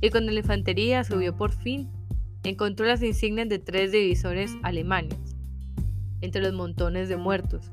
y 0.00 0.10
cuando 0.10 0.32
la 0.32 0.40
infantería 0.40 1.04
subió 1.04 1.36
por 1.36 1.52
fin, 1.52 1.88
encontró 2.44 2.86
las 2.86 3.02
insignias 3.02 3.48
de 3.48 3.58
tres 3.58 3.92
divisores 3.92 4.52
alemanes, 4.62 5.16
entre 6.22 6.42
los 6.42 6.54
montones 6.54 7.08
de 7.08 7.18
muertos. 7.18 7.70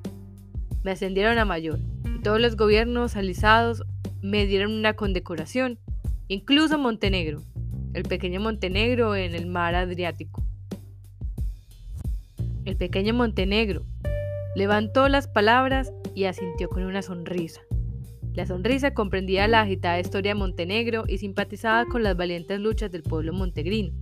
Me 0.84 0.92
ascendieron 0.92 1.40
a 1.40 1.46
mayor, 1.46 1.80
y 2.14 2.22
todos 2.22 2.40
los 2.40 2.56
gobiernos 2.58 3.16
alisados 3.16 3.84
me 4.22 4.46
dieron 4.46 4.74
una 4.74 4.94
condecoración, 4.94 5.80
incluso 6.28 6.78
Montenegro, 6.78 7.42
el 7.96 8.04
pequeño 8.04 8.42
Montenegro 8.42 9.16
en 9.16 9.34
el 9.36 9.46
mar 9.46 9.74
Adriático. 9.74 10.44
El 12.66 12.76
pequeño 12.76 13.14
Montenegro 13.14 13.86
levantó 14.54 15.08
las 15.08 15.30
palabras 15.30 15.94
y 16.14 16.26
asintió 16.26 16.68
con 16.68 16.84
una 16.84 17.02
sonrisa. 17.02 17.62
La 18.34 18.46
sonrisa 18.46 18.94
comprendía 18.94 19.48
la 19.48 19.62
agitada 19.62 19.98
historia 19.98 20.32
de 20.32 20.40
Montenegro 20.40 21.06
y 21.08 21.20
simpatizaba 21.20 21.86
con 21.86 22.04
las 22.04 22.18
valientes 22.18 22.60
luchas 22.60 22.92
del 22.92 23.02
pueblo 23.02 23.32
montegrino. 23.32 23.94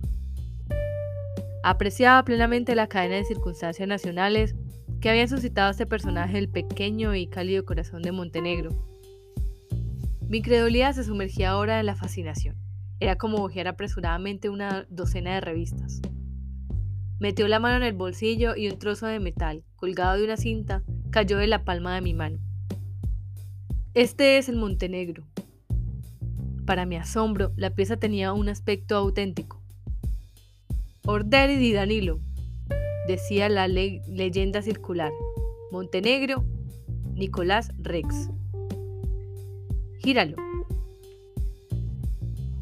Apreciaba 1.62 2.24
plenamente 2.24 2.74
la 2.74 2.88
cadena 2.88 3.14
de 3.14 3.24
circunstancias 3.24 3.86
nacionales 3.86 4.56
que 5.00 5.08
habían 5.08 5.28
suscitado 5.28 5.70
este 5.70 5.86
personaje 5.86 6.36
el 6.36 6.48
pequeño 6.48 7.14
y 7.14 7.28
cálido 7.28 7.64
corazón 7.64 8.02
de 8.02 8.10
Montenegro. 8.10 8.70
Mi 10.26 10.38
incredulidad 10.38 10.94
se 10.94 11.04
sumergía 11.04 11.50
ahora 11.50 11.78
en 11.78 11.86
la 11.86 11.94
fascinación. 11.94 12.63
Era 13.04 13.16
como 13.16 13.44
hojear 13.44 13.68
apresuradamente 13.68 14.48
una 14.48 14.86
docena 14.88 15.34
de 15.34 15.42
revistas. 15.42 16.00
Metió 17.20 17.46
la 17.48 17.60
mano 17.60 17.76
en 17.76 17.82
el 17.82 17.92
bolsillo 17.92 18.56
y 18.56 18.66
un 18.66 18.78
trozo 18.78 19.04
de 19.06 19.20
metal, 19.20 19.62
colgado 19.76 20.16
de 20.16 20.24
una 20.24 20.38
cinta, 20.38 20.82
cayó 21.10 21.36
de 21.36 21.46
la 21.46 21.64
palma 21.64 21.94
de 21.94 22.00
mi 22.00 22.14
mano. 22.14 22.38
Este 23.92 24.38
es 24.38 24.48
el 24.48 24.56
Montenegro. 24.56 25.24
Para 26.64 26.86
mi 26.86 26.96
asombro, 26.96 27.52
la 27.56 27.74
pieza 27.74 27.98
tenía 27.98 28.32
un 28.32 28.48
aspecto 28.48 28.96
auténtico. 28.96 29.62
Orderi 31.04 31.56
di 31.56 31.74
Danilo, 31.74 32.20
decía 33.06 33.50
la 33.50 33.68
leyenda 33.68 34.62
circular. 34.62 35.12
Montenegro, 35.70 36.42
Nicolás 37.12 37.70
Rex. 37.76 38.30
Gíralo. 39.98 40.53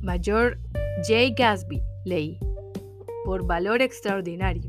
Mayor 0.03 0.59
J. 1.07 1.33
Gasby, 1.37 1.81
leí, 2.05 2.37
por 3.25 3.47
valor 3.47 3.83
extraordinario. 3.83 4.69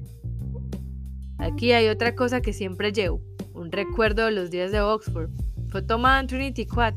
Aquí 1.39 1.71
hay 1.71 1.87
otra 1.87 2.13
cosa 2.13 2.39
que 2.39 2.53
siempre 2.53 2.91
llevo, 2.91 3.19
un 3.55 3.71
recuerdo 3.71 4.25
de 4.25 4.31
los 4.31 4.51
días 4.51 4.71
de 4.71 4.81
Oxford. 4.81 5.31
Fue 5.71 5.81
tomada 5.81 6.19
en 6.19 6.27
Trinity 6.27 6.67
Quad. 6.67 6.93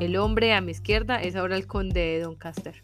El 0.00 0.16
hombre 0.16 0.54
a 0.54 0.62
mi 0.62 0.72
izquierda 0.72 1.20
es 1.20 1.36
ahora 1.36 1.56
el 1.56 1.66
conde 1.66 2.00
de 2.00 2.20
Doncaster. 2.20 2.82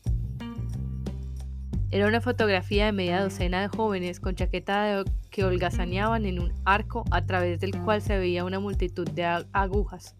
Era 1.90 2.06
una 2.06 2.20
fotografía 2.20 2.84
de 2.84 2.92
media 2.92 3.22
docena 3.22 3.62
de 3.62 3.68
jóvenes 3.68 4.20
con 4.20 4.34
chaqueta 4.34 5.02
que 5.30 5.44
holgazaneaban 5.44 6.26
en 6.26 6.40
un 6.40 6.52
arco 6.66 7.04
a 7.10 7.24
través 7.24 7.58
del 7.58 7.74
cual 7.80 8.02
se 8.02 8.18
veía 8.18 8.44
una 8.44 8.60
multitud 8.60 9.08
de 9.08 9.24
agujas. 9.52 10.14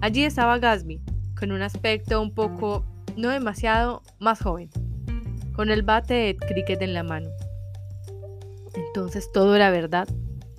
Allí 0.00 0.24
estaba 0.24 0.58
Gasby, 0.58 1.02
con 1.38 1.52
un 1.52 1.60
aspecto 1.60 2.22
un 2.22 2.32
poco 2.32 2.86
no 3.18 3.30
demasiado 3.30 4.02
más 4.20 4.40
joven, 4.40 4.70
con 5.52 5.70
el 5.70 5.82
bate 5.82 6.14
de 6.14 6.36
cricket 6.36 6.80
en 6.82 6.94
la 6.94 7.02
mano. 7.02 7.28
Entonces 8.74 9.32
todo 9.32 9.56
era 9.56 9.70
verdad. 9.70 10.08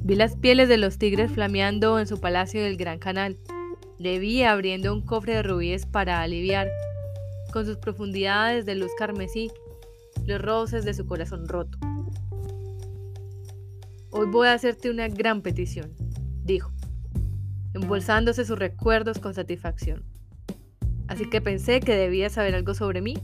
Vi 0.01 0.15
las 0.15 0.35
pieles 0.35 0.67
de 0.67 0.77
los 0.77 0.97
tigres 0.97 1.31
flameando 1.31 1.99
en 1.99 2.07
su 2.07 2.19
palacio 2.19 2.61
del 2.61 2.75
Gran 2.75 2.99
Canal. 2.99 3.37
Le 3.97 4.19
vi 4.19 4.43
abriendo 4.43 4.93
un 4.93 5.01
cofre 5.01 5.35
de 5.35 5.43
rubíes 5.43 5.85
para 5.85 6.21
aliviar, 6.21 6.69
con 7.53 7.65
sus 7.65 7.77
profundidades 7.77 8.65
de 8.65 8.75
luz 8.75 8.91
carmesí, 8.97 9.49
los 10.25 10.41
roces 10.41 10.83
de 10.83 10.93
su 10.93 11.05
corazón 11.05 11.47
roto. 11.47 11.77
Hoy 14.11 14.27
voy 14.27 14.49
a 14.49 14.53
hacerte 14.53 14.89
una 14.89 15.07
gran 15.07 15.41
petición, 15.41 15.93
dijo, 16.43 16.73
embolsándose 17.73 18.43
sus 18.43 18.59
recuerdos 18.59 19.19
con 19.19 19.33
satisfacción 19.33 20.08
así 21.09 21.27
que 21.27 21.41
pensé 21.41 21.81
que 21.81 21.95
debías 21.95 22.33
saber 22.33 22.55
algo 22.55 22.73
sobre 22.73 23.01
mí. 23.01 23.15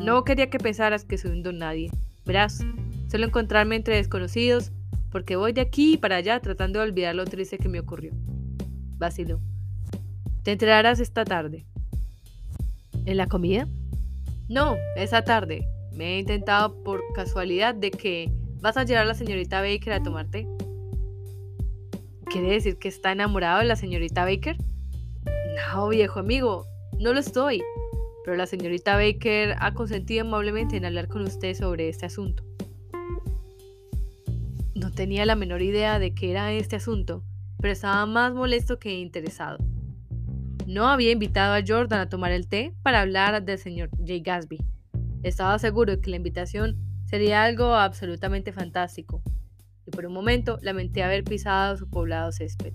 No 0.00 0.24
quería 0.24 0.50
que 0.50 0.58
pensaras 0.58 1.04
que 1.04 1.18
soy 1.18 1.32
un 1.32 1.42
don 1.42 1.58
nadie. 1.58 1.90
Verás, 2.24 2.64
suelo 3.08 3.26
encontrarme 3.26 3.76
entre 3.76 3.96
desconocidos 3.96 4.72
porque 5.12 5.36
voy 5.36 5.52
de 5.52 5.60
aquí 5.60 5.98
para 5.98 6.16
allá 6.16 6.40
tratando 6.40 6.78
de 6.78 6.86
olvidar 6.86 7.14
lo 7.14 7.24
triste 7.26 7.58
que 7.58 7.68
me 7.68 7.78
ocurrió. 7.78 8.12
Vaciló. 8.96 9.40
Te 10.42 10.52
enterarás 10.52 10.98
esta 10.98 11.24
tarde. 11.24 11.66
¿En 13.04 13.16
la 13.18 13.26
comida? 13.26 13.68
No, 14.48 14.76
esa 14.96 15.22
tarde. 15.22 15.68
Me 15.92 16.14
he 16.14 16.18
intentado 16.20 16.82
por 16.82 17.02
casualidad 17.14 17.74
de 17.74 17.90
que 17.90 18.32
vas 18.60 18.76
a 18.76 18.84
llevar 18.84 19.02
a 19.02 19.08
la 19.08 19.14
señorita 19.14 19.60
Baker 19.60 19.92
a 19.92 20.02
tomarte. 20.02 20.46
¿Quiere 22.26 22.52
decir 22.52 22.78
que 22.78 22.88
está 22.88 23.12
enamorado 23.12 23.58
de 23.58 23.66
la 23.66 23.76
señorita 23.76 24.24
Baker? 24.24 24.56
No, 25.74 25.88
viejo 25.88 26.20
amigo, 26.20 26.64
no 27.00 27.14
lo 27.14 27.20
estoy, 27.20 27.62
pero 28.24 28.36
la 28.36 28.46
señorita 28.46 28.94
Baker 28.94 29.56
ha 29.58 29.72
consentido 29.72 30.20
amablemente 30.20 30.76
en 30.76 30.84
hablar 30.84 31.08
con 31.08 31.22
usted 31.22 31.54
sobre 31.54 31.88
este 31.88 32.04
asunto. 32.04 32.44
No 34.74 34.92
tenía 34.92 35.24
la 35.24 35.34
menor 35.34 35.62
idea 35.62 35.98
de 35.98 36.14
qué 36.14 36.30
era 36.30 36.52
este 36.52 36.76
asunto, 36.76 37.24
pero 37.58 37.72
estaba 37.72 38.04
más 38.04 38.34
molesto 38.34 38.78
que 38.78 38.98
interesado. 38.98 39.58
No 40.66 40.88
había 40.88 41.10
invitado 41.10 41.54
a 41.54 41.64
Jordan 41.66 42.00
a 42.00 42.08
tomar 42.10 42.32
el 42.32 42.48
té 42.48 42.74
para 42.82 43.00
hablar 43.00 43.42
del 43.42 43.58
señor 43.58 43.88
J. 43.96 44.20
Gasby. 44.22 44.58
Estaba 45.22 45.58
seguro 45.58 45.96
de 45.96 46.00
que 46.02 46.10
la 46.10 46.16
invitación 46.16 46.76
sería 47.06 47.44
algo 47.44 47.74
absolutamente 47.74 48.52
fantástico, 48.52 49.22
y 49.86 49.90
por 49.90 50.04
un 50.04 50.12
momento 50.12 50.58
lamenté 50.60 51.02
haber 51.02 51.24
pisado 51.24 51.78
su 51.78 51.88
poblado 51.88 52.30
césped. 52.30 52.74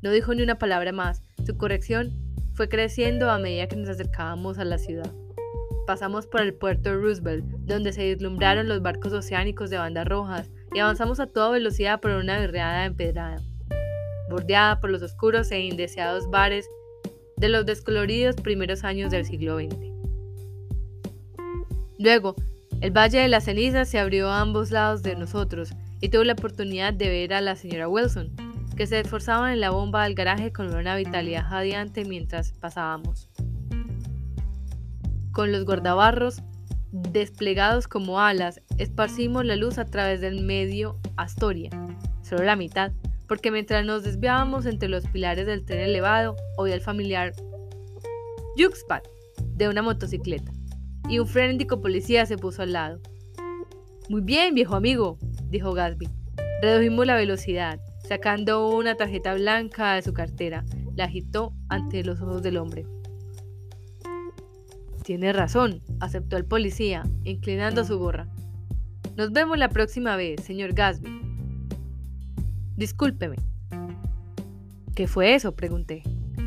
No 0.00 0.12
dijo 0.12 0.32
ni 0.32 0.42
una 0.42 0.58
palabra 0.58 0.92
más. 0.92 1.22
Su 1.44 1.56
corrección 1.56 2.28
fue 2.58 2.68
creciendo 2.68 3.30
a 3.30 3.38
medida 3.38 3.68
que 3.68 3.76
nos 3.76 3.88
acercábamos 3.88 4.58
a 4.58 4.64
la 4.64 4.78
ciudad. 4.78 5.12
Pasamos 5.86 6.26
por 6.26 6.40
el 6.40 6.54
puerto 6.54 6.92
Roosevelt, 6.92 7.44
donde 7.44 7.92
se 7.92 8.02
deslumbraron 8.02 8.66
los 8.66 8.82
barcos 8.82 9.12
oceánicos 9.12 9.70
de 9.70 9.78
bandas 9.78 10.08
rojas, 10.08 10.50
y 10.74 10.80
avanzamos 10.80 11.20
a 11.20 11.28
toda 11.28 11.50
velocidad 11.50 12.00
por 12.00 12.10
una 12.10 12.36
berreada 12.40 12.84
empedrada, 12.84 13.36
bordeada 14.28 14.80
por 14.80 14.90
los 14.90 15.02
oscuros 15.02 15.52
e 15.52 15.60
indeseados 15.60 16.28
bares 16.30 16.68
de 17.36 17.48
los 17.48 17.64
descoloridos 17.64 18.34
primeros 18.34 18.82
años 18.82 19.12
del 19.12 19.24
siglo 19.24 19.56
XX. 19.56 19.76
Luego, 22.00 22.34
el 22.80 22.90
Valle 22.90 23.20
de 23.20 23.28
las 23.28 23.44
Cenizas 23.44 23.88
se 23.88 24.00
abrió 24.00 24.30
a 24.30 24.40
ambos 24.40 24.72
lados 24.72 25.04
de 25.04 25.14
nosotros 25.14 25.70
y 26.00 26.08
tuve 26.08 26.24
la 26.24 26.32
oportunidad 26.32 26.92
de 26.92 27.08
ver 27.08 27.34
a 27.34 27.40
la 27.40 27.54
señora 27.54 27.88
Wilson, 27.88 28.32
que 28.78 28.86
se 28.86 29.00
esforzaban 29.00 29.50
en 29.50 29.60
la 29.60 29.70
bomba 29.70 30.04
del 30.04 30.14
garaje 30.14 30.52
con 30.52 30.72
una 30.72 30.94
vitalidad 30.94 31.48
jadeante 31.48 32.04
mientras 32.04 32.52
pasábamos. 32.52 33.28
Con 35.32 35.50
los 35.50 35.64
guardabarros 35.64 36.42
desplegados 36.92 37.88
como 37.88 38.20
alas, 38.20 38.62
esparcimos 38.78 39.44
la 39.44 39.56
luz 39.56 39.78
a 39.78 39.84
través 39.84 40.20
del 40.20 40.44
medio 40.44 40.96
Astoria, 41.16 41.70
solo 42.22 42.44
la 42.44 42.54
mitad, 42.54 42.92
porque 43.26 43.50
mientras 43.50 43.84
nos 43.84 44.04
desviábamos 44.04 44.64
entre 44.64 44.88
los 44.88 45.04
pilares 45.08 45.46
del 45.46 45.64
tren 45.64 45.80
elevado, 45.80 46.36
oí 46.56 46.70
el 46.70 46.80
familiar 46.80 47.32
Yuxpat 48.56 49.04
de 49.56 49.68
una 49.68 49.82
motocicleta, 49.82 50.52
y 51.08 51.18
un 51.18 51.26
frenético 51.26 51.80
policía 51.80 52.26
se 52.26 52.38
puso 52.38 52.62
al 52.62 52.74
lado. 52.74 53.00
Muy 54.08 54.20
bien, 54.20 54.54
viejo 54.54 54.76
amigo, 54.76 55.18
dijo 55.48 55.72
Gasby. 55.72 56.08
Redujimos 56.62 57.06
la 57.06 57.16
velocidad. 57.16 57.80
Sacando 58.08 58.70
una 58.70 58.94
tarjeta 58.94 59.34
blanca 59.34 59.92
de 59.92 60.00
su 60.00 60.14
cartera, 60.14 60.64
la 60.96 61.04
agitó 61.04 61.52
ante 61.68 62.02
los 62.02 62.22
ojos 62.22 62.42
del 62.42 62.56
hombre. 62.56 62.86
Tiene 65.04 65.30
razón, 65.34 65.82
aceptó 66.00 66.38
el 66.38 66.46
policía, 66.46 67.02
inclinando 67.24 67.84
su 67.84 67.98
gorra. 67.98 68.26
Nos 69.14 69.30
vemos 69.32 69.58
la 69.58 69.68
próxima 69.68 70.16
vez, 70.16 70.42
señor 70.42 70.72
Gasby. 70.72 71.20
Discúlpeme. 72.76 73.36
¿Qué 74.94 75.06
fue 75.06 75.34
eso? 75.34 75.54
pregunté. 75.54 76.02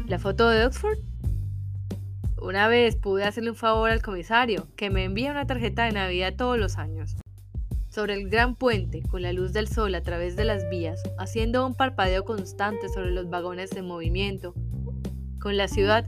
¿La 0.07 0.17
foto 0.17 0.49
de 0.49 0.65
Oxford? 0.65 0.97
Una 2.41 2.67
vez 2.69 2.95
pude 2.95 3.23
hacerle 3.23 3.51
un 3.51 3.55
favor 3.55 3.91
al 3.91 4.01
comisario, 4.01 4.67
que 4.75 4.89
me 4.89 5.03
envía 5.03 5.29
una 5.29 5.45
tarjeta 5.45 5.83
de 5.83 5.91
Navidad 5.91 6.33
todos 6.35 6.57
los 6.57 6.79
años. 6.79 7.17
Sobre 7.91 8.13
el 8.13 8.29
gran 8.29 8.55
puente, 8.55 9.01
con 9.01 9.21
la 9.21 9.33
luz 9.33 9.51
del 9.51 9.67
sol 9.67 9.93
a 9.95 10.01
través 10.01 10.37
de 10.37 10.45
las 10.45 10.69
vías, 10.69 11.01
haciendo 11.17 11.67
un 11.67 11.75
parpadeo 11.75 12.23
constante 12.23 12.87
sobre 12.87 13.11
los 13.11 13.29
vagones 13.29 13.69
de 13.71 13.81
movimiento, 13.81 14.53
con 15.41 15.57
la 15.57 15.67
ciudad 15.67 16.07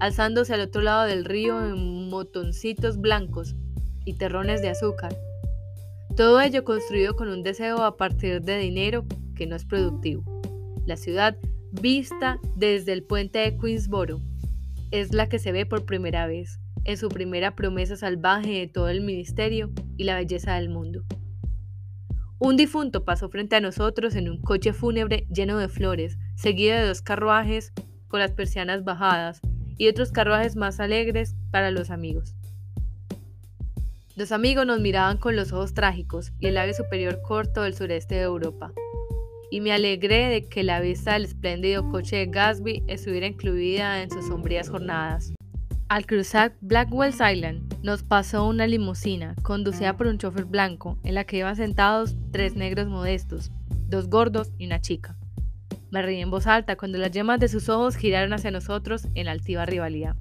alzándose 0.00 0.54
al 0.54 0.62
otro 0.62 0.82
lado 0.82 1.04
del 1.04 1.24
río 1.24 1.64
en 1.64 2.08
motoncitos 2.08 2.98
blancos 2.98 3.54
y 4.04 4.14
terrones 4.14 4.60
de 4.60 4.70
azúcar. 4.70 5.14
Todo 6.16 6.40
ello 6.40 6.64
construido 6.64 7.14
con 7.14 7.28
un 7.28 7.44
deseo 7.44 7.84
a 7.84 7.96
partir 7.96 8.42
de 8.42 8.58
dinero 8.58 9.04
que 9.36 9.46
no 9.46 9.54
es 9.54 9.64
productivo. 9.64 10.24
La 10.84 10.96
ciudad 10.96 11.36
vista 11.70 12.40
desde 12.56 12.92
el 12.92 13.04
puente 13.04 13.38
de 13.38 13.56
Queensboro 13.56 14.20
es 14.90 15.14
la 15.14 15.28
que 15.28 15.38
se 15.38 15.52
ve 15.52 15.64
por 15.64 15.84
primera 15.84 16.26
vez, 16.26 16.58
en 16.82 16.96
su 16.96 17.08
primera 17.08 17.54
promesa 17.54 17.94
salvaje 17.94 18.50
de 18.50 18.66
todo 18.66 18.88
el 18.88 19.00
ministerio 19.00 19.70
y 19.96 20.04
la 20.04 20.16
belleza 20.16 20.56
del 20.56 20.70
mundo. 20.70 21.04
Un 22.42 22.56
difunto 22.56 23.04
pasó 23.04 23.28
frente 23.28 23.56
a 23.56 23.60
nosotros 23.60 24.16
en 24.16 24.30
un 24.30 24.40
coche 24.40 24.72
fúnebre 24.72 25.26
lleno 25.30 25.58
de 25.58 25.68
flores, 25.68 26.16
seguido 26.36 26.74
de 26.74 26.86
dos 26.86 27.02
carruajes 27.02 27.74
con 28.08 28.18
las 28.18 28.32
persianas 28.32 28.82
bajadas 28.82 29.42
y 29.76 29.88
otros 29.88 30.10
carruajes 30.10 30.56
más 30.56 30.80
alegres 30.80 31.36
para 31.50 31.70
los 31.70 31.90
amigos. 31.90 32.34
Los 34.16 34.32
amigos 34.32 34.64
nos 34.64 34.80
miraban 34.80 35.18
con 35.18 35.36
los 35.36 35.52
ojos 35.52 35.74
trágicos 35.74 36.32
y 36.40 36.46
el 36.46 36.56
ave 36.56 36.72
superior 36.72 37.20
corto 37.20 37.60
del 37.60 37.74
sureste 37.74 38.14
de 38.14 38.22
Europa. 38.22 38.72
Y 39.50 39.60
me 39.60 39.72
alegré 39.72 40.30
de 40.30 40.48
que 40.48 40.62
la 40.62 40.80
vista 40.80 41.12
del 41.12 41.26
espléndido 41.26 41.90
coche 41.90 42.16
de 42.16 42.26
Gatsby 42.26 42.84
estuviera 42.86 43.26
incluida 43.26 44.02
en 44.02 44.10
sus 44.10 44.28
sombrías 44.28 44.70
jornadas. 44.70 45.34
Al 45.90 46.06
cruzar 46.06 46.52
Blackwell's 46.60 47.16
Island, 47.16 47.74
nos 47.82 48.04
pasó 48.04 48.46
una 48.46 48.68
limusina 48.68 49.34
conducida 49.42 49.96
por 49.96 50.06
un 50.06 50.18
chofer 50.18 50.44
blanco 50.44 51.00
en 51.02 51.16
la 51.16 51.24
que 51.24 51.38
iban 51.38 51.56
sentados 51.56 52.14
tres 52.30 52.54
negros 52.54 52.86
modestos, 52.86 53.50
dos 53.88 54.08
gordos 54.08 54.52
y 54.56 54.66
una 54.66 54.80
chica. 54.80 55.16
Me 55.90 56.00
reí 56.00 56.20
en 56.20 56.30
voz 56.30 56.46
alta 56.46 56.76
cuando 56.76 56.98
las 56.98 57.10
yemas 57.10 57.40
de 57.40 57.48
sus 57.48 57.68
ojos 57.68 57.96
giraron 57.96 58.32
hacia 58.32 58.52
nosotros 58.52 59.08
en 59.16 59.26
altiva 59.26 59.66
rivalidad. 59.66 60.14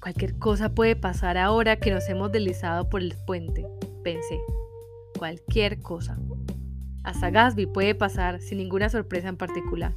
Cualquier 0.00 0.38
cosa 0.38 0.72
puede 0.72 0.94
pasar 0.94 1.36
ahora 1.36 1.74
que 1.74 1.90
nos 1.90 2.08
hemos 2.08 2.30
deslizado 2.30 2.88
por 2.88 3.02
el 3.02 3.16
puente, 3.26 3.66
pensé. 4.04 4.38
Cualquier 5.18 5.82
cosa. 5.82 6.20
Hasta 7.02 7.30
Gatsby 7.30 7.66
puede 7.66 7.96
pasar 7.96 8.40
sin 8.40 8.58
ninguna 8.58 8.90
sorpresa 8.90 9.26
en 9.26 9.36
particular. 9.36 9.92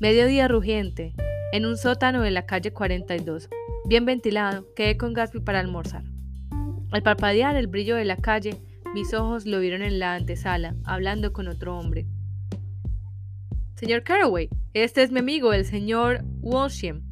Mediodía 0.00 0.48
rugiente, 0.48 1.14
en 1.54 1.66
un 1.66 1.76
sótano 1.76 2.22
de 2.22 2.32
la 2.32 2.46
calle 2.46 2.72
42, 2.72 3.48
bien 3.86 4.04
ventilado, 4.04 4.66
quedé 4.74 4.96
con 4.96 5.12
Gatsby 5.12 5.38
para 5.38 5.60
almorzar. 5.60 6.02
Al 6.90 7.04
parpadear 7.04 7.54
el 7.54 7.68
brillo 7.68 7.94
de 7.94 8.04
la 8.04 8.16
calle, 8.16 8.60
mis 8.92 9.14
ojos 9.14 9.46
lo 9.46 9.60
vieron 9.60 9.82
en 9.82 10.00
la 10.00 10.16
antesala, 10.16 10.74
hablando 10.82 11.32
con 11.32 11.46
otro 11.46 11.78
hombre. 11.78 12.08
Señor 13.76 14.02
Caraway, 14.02 14.48
este 14.72 15.04
es 15.04 15.12
mi 15.12 15.20
amigo, 15.20 15.52
el 15.52 15.64
señor 15.64 16.24
Walsham. 16.40 17.02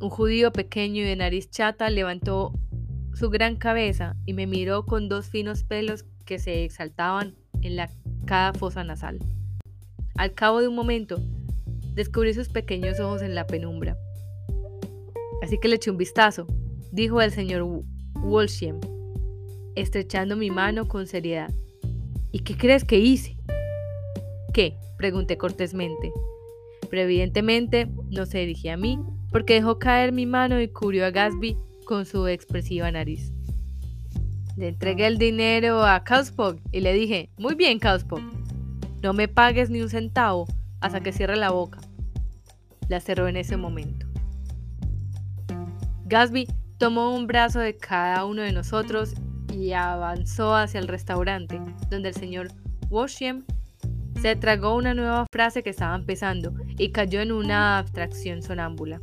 Un 0.00 0.10
judío 0.10 0.50
pequeño 0.50 1.02
y 1.02 1.04
de 1.04 1.14
nariz 1.14 1.48
chata 1.48 1.90
levantó 1.90 2.52
su 3.14 3.30
gran 3.30 3.54
cabeza 3.54 4.16
y 4.26 4.32
me 4.32 4.48
miró 4.48 4.84
con 4.84 5.08
dos 5.08 5.28
finos 5.30 5.62
pelos 5.62 6.06
que 6.24 6.40
se 6.40 6.64
exaltaban 6.64 7.36
en 7.62 7.76
la 7.76 7.88
cada 8.26 8.52
fosa 8.52 8.82
nasal. 8.82 9.20
Al 10.16 10.34
cabo 10.34 10.60
de 10.60 10.66
un 10.66 10.74
momento, 10.74 11.22
descubrí 11.94 12.34
sus 12.34 12.48
pequeños 12.48 13.00
ojos 13.00 13.22
en 13.22 13.34
la 13.34 13.46
penumbra. 13.46 13.96
Así 15.42 15.58
que 15.58 15.68
le 15.68 15.76
eché 15.76 15.90
un 15.90 15.96
vistazo, 15.96 16.46
dijo 16.92 17.20
el 17.20 17.30
señor 17.30 17.82
Walsham 18.22 18.80
estrechando 19.74 20.36
mi 20.36 20.50
mano 20.50 20.88
con 20.88 21.06
seriedad. 21.06 21.50
¿Y 22.32 22.40
qué 22.40 22.56
crees 22.56 22.84
que 22.84 22.98
hice? 22.98 23.36
¿Qué? 24.52 24.76
pregunté 24.96 25.38
cortésmente. 25.38 26.12
Pero 26.90 27.02
evidentemente 27.02 27.88
no 28.10 28.26
se 28.26 28.38
dirigía 28.38 28.74
a 28.74 28.76
mí, 28.76 28.98
porque 29.30 29.54
dejó 29.54 29.78
caer 29.78 30.12
mi 30.12 30.26
mano 30.26 30.60
y 30.60 30.68
cubrió 30.68 31.06
a 31.06 31.10
Gatsby 31.10 31.56
con 31.86 32.04
su 32.04 32.26
expresiva 32.26 32.90
nariz. 32.90 33.32
Le 34.56 34.68
entregué 34.68 35.06
el 35.06 35.16
dinero 35.16 35.84
a 35.84 36.04
Causpog 36.04 36.56
y 36.72 36.80
le 36.80 36.92
dije, 36.92 37.30
muy 37.38 37.54
bien 37.54 37.78
Causpog, 37.78 38.20
no 39.02 39.14
me 39.14 39.28
pagues 39.28 39.70
ni 39.70 39.80
un 39.80 39.88
centavo 39.88 40.46
hasta 40.80 41.00
que 41.00 41.12
cierre 41.12 41.36
la 41.36 41.50
boca. 41.50 41.80
La 42.88 43.00
cerró 43.00 43.28
en 43.28 43.36
ese 43.36 43.56
momento. 43.56 44.06
Gatsby 46.06 46.48
tomó 46.78 47.14
un 47.14 47.26
brazo 47.26 47.60
de 47.60 47.76
cada 47.76 48.24
uno 48.24 48.42
de 48.42 48.52
nosotros 48.52 49.14
y 49.52 49.72
avanzó 49.72 50.56
hacia 50.56 50.80
el 50.80 50.88
restaurante, 50.88 51.60
donde 51.90 52.08
el 52.08 52.14
señor 52.14 52.48
Washam 52.88 53.44
se 54.20 54.36
tragó 54.36 54.74
una 54.74 54.94
nueva 54.94 55.26
frase 55.32 55.62
que 55.62 55.70
estaba 55.70 55.94
empezando 55.94 56.52
y 56.78 56.90
cayó 56.90 57.20
en 57.20 57.32
una 57.32 57.78
abstracción 57.78 58.42
sonámbula. 58.42 59.00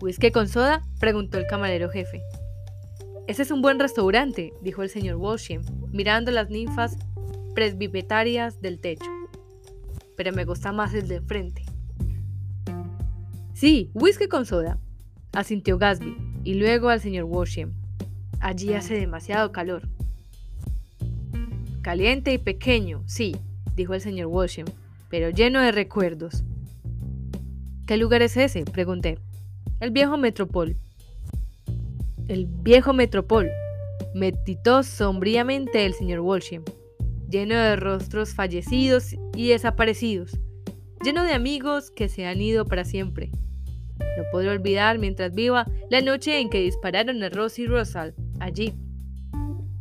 ¿Whisky 0.00 0.30
con 0.30 0.48
soda? 0.48 0.82
preguntó 1.00 1.38
el 1.38 1.46
camarero 1.46 1.88
jefe. 1.88 2.22
Ese 3.26 3.42
es 3.42 3.50
un 3.50 3.62
buen 3.62 3.78
restaurante, 3.78 4.52
dijo 4.62 4.82
el 4.82 4.90
señor 4.90 5.16
Walsham, 5.16 5.62
mirando 5.90 6.30
las 6.30 6.50
ninfas 6.50 6.96
presbipetarias 7.54 8.60
del 8.60 8.78
techo. 8.78 9.15
Pero 10.16 10.32
me 10.32 10.44
gusta 10.44 10.72
más 10.72 10.94
el 10.94 11.08
de 11.08 11.20
frente. 11.20 11.64
Sí, 13.52 13.90
whisky 13.94 14.28
con 14.28 14.44
soda, 14.44 14.78
asintió 15.32 15.78
Gasby, 15.78 16.16
y 16.44 16.54
luego 16.54 16.88
al 16.88 17.00
señor 17.00 17.24
Walsham. 17.24 17.72
Allí 18.40 18.74
hace 18.74 18.94
demasiado 18.94 19.50
calor. 19.52 19.88
Caliente 21.82 22.32
y 22.32 22.38
pequeño, 22.38 23.02
sí, 23.06 23.36
dijo 23.74 23.94
el 23.94 24.00
señor 24.00 24.26
Walsham, 24.26 24.66
pero 25.08 25.30
lleno 25.30 25.60
de 25.60 25.72
recuerdos. 25.72 26.44
¿Qué 27.86 27.96
lugar 27.96 28.22
es 28.22 28.36
ese? 28.36 28.64
pregunté. 28.64 29.18
El 29.80 29.90
viejo 29.90 30.16
Metropol. 30.16 30.76
El 32.28 32.46
viejo 32.46 32.92
Metropol, 32.92 33.50
meditó 34.14 34.82
sombríamente 34.82 35.86
el 35.86 35.94
señor 35.94 36.20
Walsham, 36.20 36.64
lleno 37.28 37.54
de 37.54 37.76
rostros 37.76 38.34
fallecidos 38.34 39.14
y 39.34 39.48
desaparecidos, 39.48 40.38
lleno 41.04 41.24
de 41.24 41.32
amigos 41.32 41.90
que 41.90 42.08
se 42.08 42.26
han 42.26 42.40
ido 42.40 42.64
para 42.64 42.84
siempre. 42.84 43.30
No 43.98 44.24
podré 44.30 44.50
olvidar 44.50 44.98
mientras 44.98 45.34
viva 45.34 45.66
la 45.90 46.00
noche 46.00 46.40
en 46.40 46.50
que 46.50 46.60
dispararon 46.60 47.22
a 47.22 47.28
Rosie 47.28 47.64
y 47.64 47.68
Rosal 47.68 48.14
allí. 48.40 48.72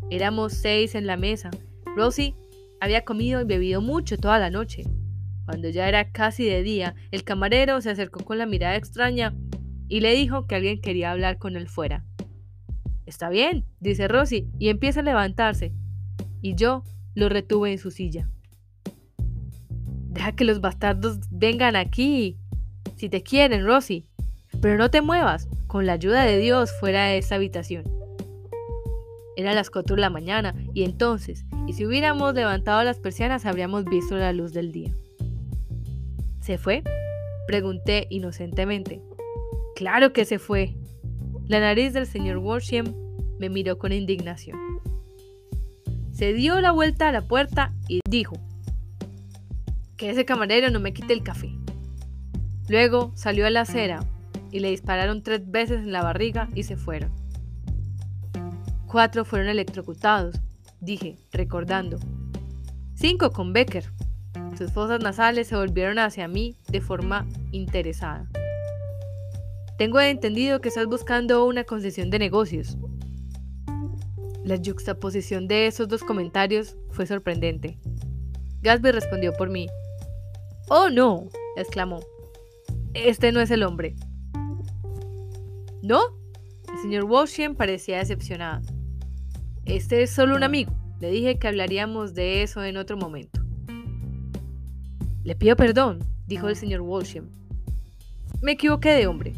Éramos 0.10 0.54
seis 0.54 0.96
en 0.96 1.08
la 1.08 1.18
mesa. 1.18 1.52
Rosie 1.96 2.36
había 2.80 3.06
comido 3.06 3.42
y 3.42 3.46
bebido 3.46 3.82
mucho 3.82 4.18
toda 4.18 4.40
la 4.40 4.50
noche. 4.50 4.84
Cuando 5.46 5.70
ya 5.70 5.88
era 5.88 6.12
casi 6.12 6.46
de 6.46 6.64
día, 6.64 6.96
el 7.12 7.24
camarero 7.24 7.80
se 7.82 7.92
acercó 7.92 8.24
con 8.24 8.38
la 8.38 8.46
mirada 8.46 8.76
extraña 8.76 9.36
y 9.88 10.00
le 10.00 10.14
dijo 10.14 10.48
que 10.48 10.56
alguien 10.56 10.82
quería 10.82 11.12
hablar 11.12 11.38
con 11.38 11.56
él 11.56 11.68
fuera. 11.68 12.04
Está 13.06 13.30
bien, 13.30 13.66
dice 13.80 14.08
Rosie, 14.08 14.48
y 14.58 14.70
empieza 14.70 15.02
a 15.02 15.04
levantarse. 15.04 15.74
Y 16.42 16.56
yo 16.56 16.84
lo 17.16 17.30
retuve 17.30 17.72
en 17.72 17.78
su 17.78 17.92
silla. 17.92 18.30
Deja 20.10 20.36
que 20.36 20.46
los 20.46 20.62
bastardos 20.62 21.20
vengan 21.32 21.76
aquí, 21.76 22.38
si 22.96 23.10
te 23.10 23.24
quieren, 23.24 23.66
Rosie. 23.66 24.06
Pero 24.62 24.78
no 24.78 24.90
te 24.90 25.02
muevas, 25.02 25.50
con 25.68 25.86
la 25.86 25.94
ayuda 25.94 26.24
de 26.24 26.38
Dios, 26.38 26.72
fuera 26.80 27.06
de 27.06 27.18
esta 27.18 27.36
habitación. 27.36 27.84
Era 29.36 29.54
las 29.54 29.70
4 29.70 29.96
de 29.96 30.02
la 30.02 30.10
mañana 30.10 30.56
y 30.74 30.84
entonces, 30.84 31.46
y 31.68 31.74
si 31.74 31.86
hubiéramos 31.86 32.34
levantado 32.34 32.84
las 32.84 33.00
persianas, 33.00 33.46
habríamos 33.46 33.84
visto 33.84 34.16
la 34.16 34.32
luz 34.32 34.54
del 34.54 34.72
día. 34.72 34.94
¿Se 36.40 36.58
fue? 36.58 36.84
Pregunté 37.48 38.08
inocentemente. 38.10 39.02
Claro 39.76 40.14
que 40.14 40.24
se 40.24 40.40
fue. 40.40 40.76
La 41.48 41.60
nariz 41.60 41.92
del 41.92 42.08
señor 42.08 42.38
Worsham 42.38 42.94
me 43.40 43.50
miró 43.50 43.78
con 43.78 43.92
indignación. 43.92 44.58
Se 46.16 46.32
dio 46.32 46.62
la 46.62 46.72
vuelta 46.72 47.10
a 47.10 47.12
la 47.12 47.28
puerta 47.28 47.74
y 47.90 48.00
dijo, 48.10 48.38
que 49.98 50.10
ese 50.10 50.24
camarero 50.24 50.72
no 50.72 50.80
me 50.80 50.94
quite 50.94 51.12
el 51.12 51.24
café. 51.24 51.52
Luego 52.70 53.12
salió 53.16 53.46
a 53.46 53.50
la 53.50 53.62
acera 53.62 54.00
y 54.50 54.60
le 54.60 54.70
dispararon 54.70 55.24
tres 55.24 55.52
veces 55.52 55.80
en 55.80 55.92
la 55.92 56.04
barriga 56.04 56.48
y 56.56 56.64
se 56.64 56.78
fueron. 56.78 57.12
Cuatro 58.88 59.26
fueron 59.26 59.50
electrocutados, 59.50 60.40
dije, 60.80 61.18
recordando. 61.34 62.00
Cinco 62.94 63.32
con 63.32 63.52
Becker. 63.52 63.92
Sus 64.58 64.72
fosas 64.72 65.02
nasales 65.02 65.50
se 65.50 65.58
volvieron 65.58 66.00
hacia 66.00 66.30
mí 66.30 66.56
de 66.70 66.80
forma 66.80 67.28
interesada. 67.52 68.30
Tengo 69.78 70.00
entendido 70.00 70.62
que 70.62 70.70
estás 70.70 70.86
buscando 70.86 71.46
una 71.46 71.66
concesión 71.66 72.10
de 72.10 72.20
negocios. 72.20 72.78
La 74.46 74.58
juxtaposición 74.64 75.48
de 75.48 75.66
esos 75.66 75.88
dos 75.88 76.04
comentarios 76.04 76.78
fue 76.92 77.08
sorprendente. 77.08 77.80
Gatsby 78.62 78.92
respondió 78.92 79.34
por 79.34 79.50
mí. 79.50 79.66
Oh, 80.70 80.88
no, 80.88 81.30
exclamó. 81.58 82.00
Este 82.94 83.32
no 83.32 83.42
es 83.42 83.50
el 83.50 83.64
hombre. 83.64 83.96
¿No? 85.82 86.00
señor 86.80 87.06
Walsham 87.06 87.56
parecía 87.56 87.98
decepcionado. 87.98 88.62
Este 89.66 90.04
es 90.04 90.12
solo 90.12 90.36
un 90.36 90.44
amigo. 90.44 90.72
Le 91.00 91.10
dije 91.10 91.40
que 91.40 91.48
hablaríamos 91.48 92.14
de 92.14 92.44
eso 92.44 92.64
en 92.64 92.78
otro 92.78 92.98
momento. 92.98 93.42
Le 95.24 95.36
pido 95.36 95.56
perdón, 95.56 96.04
dijo 96.28 96.50
el 96.50 96.56
señor 96.56 96.82
Walsham. 96.82 97.32
Me 98.44 98.52
equivoqué 98.52 98.90
de 98.90 99.08
hombre. 99.08 99.34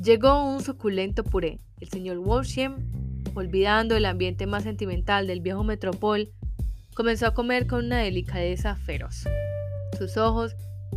Llegó 0.00 0.44
un 0.44 0.62
suculento 0.62 1.24
puré. 1.24 1.58
El 1.80 1.88
señor 1.88 2.18
Walsham, 2.18 2.76
olvidando 3.34 3.96
el 3.96 4.04
ambiente 4.04 4.46
más 4.46 4.64
sentimental 4.64 5.26
del 5.26 5.40
viejo 5.40 5.64
metropol, 5.64 6.30
comenzó 6.94 7.26
a 7.26 7.34
comer 7.34 7.66
con 7.66 7.86
una 7.86 8.00
delicadeza 8.00 8.76
feroz. 8.76 9.24
Sus 9.96 10.18
ojos, 10.18 10.54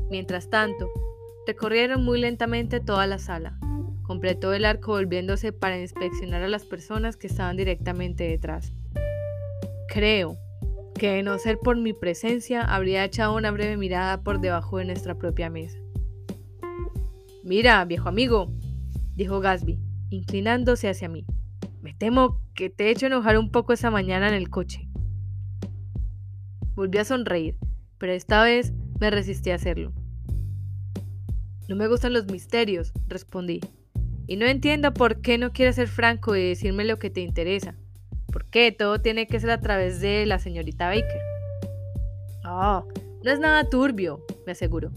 mientras 0.10 0.50
tanto, 0.50 0.90
recorrieron 1.48 2.04
muy 2.04 2.20
lentamente 2.20 2.82
toda 2.82 3.08
la 3.08 3.18
sala. 3.18 3.58
Completó 4.02 4.54
el 4.54 4.66
arco 4.66 4.92
volviéndose 4.92 5.54
para 5.54 5.80
inspeccionar 5.80 6.44
a 6.44 6.50
las 6.50 6.66
personas 6.66 7.16
que 7.16 7.28
estaban 7.28 7.56
directamente 7.56 8.26
detrás. 8.28 8.74
Creo 9.88 10.38
que 10.96 11.12
de 11.12 11.24
no 11.24 11.40
ser 11.40 11.60
por 11.60 11.78
mi 11.78 11.94
presencia 11.94 12.62
habría 12.62 13.06
echado 13.06 13.36
una 13.38 13.52
breve 13.52 13.78
mirada 13.78 14.22
por 14.22 14.42
debajo 14.42 14.80
de 14.80 14.86
nuestra 14.86 15.16
propia 15.16 15.50
mesa. 15.50 15.78
Mira, 17.44 17.84
viejo 17.86 18.10
amigo, 18.10 18.52
dijo 19.16 19.40
Gasby, 19.40 19.80
inclinándose 20.14 20.90
hacia 20.90 21.10
mí. 21.10 21.26
Me 21.82 21.94
temo 21.94 22.40
que 22.54 22.70
te 22.70 22.86
he 22.86 22.92
hecho 22.92 23.08
enojar 23.08 23.38
un 23.38 23.52
poco 23.52 23.74
esa 23.74 23.90
mañana 23.90 24.28
en 24.28 24.36
el 24.36 24.50
coche. 24.50 24.88
Volví 26.76 26.98
a 27.00 27.06
sonreír, 27.06 27.58
pero 27.98 28.14
esta 28.14 28.44
vez 28.44 28.74
me 29.00 29.10
resistí 29.10 29.52
a 29.52 29.56
hacerlo. 29.56 29.92
No 31.68 31.76
me 31.76 31.88
gustan 31.88 32.14
los 32.14 32.28
misterios, 32.28 32.94
respondí. 33.08 33.62
Y 34.28 34.38
no 34.38 34.46
entiendo 34.46 34.94
por 34.94 35.22
qué 35.22 35.38
no 35.38 35.52
quieres 35.52 35.76
ser 35.76 35.88
franco 35.88 36.36
y 36.36 36.48
decirme 36.48 36.86
lo 36.86 37.00
que 37.00 37.10
te 37.10 37.22
interesa. 37.22 37.76
¿Por 38.32 38.46
qué 38.46 38.72
todo 38.72 39.02
tiene 39.02 39.28
que 39.28 39.40
ser 39.40 39.50
a 39.50 39.60
través 39.60 40.00
de 40.00 40.26
la 40.26 40.40
señorita 40.40 40.88
Baker? 40.88 41.22
Oh, 42.46 42.88
no 43.24 43.32
es 43.32 43.40
nada 43.40 43.70
turbio, 43.70 44.24
me 44.46 44.54
aseguró. 44.54 44.92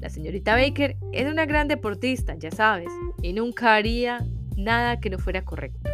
La 0.00 0.10
señorita 0.10 0.54
Baker 0.54 0.96
es 1.12 1.30
una 1.30 1.46
gran 1.46 1.68
deportista, 1.68 2.36
ya 2.38 2.50
sabes, 2.50 2.90
y 3.26 3.32
nunca 3.32 3.74
haría 3.74 4.24
nada 4.56 5.00
que 5.00 5.10
no 5.10 5.18
fuera 5.18 5.44
correcto. 5.44 5.90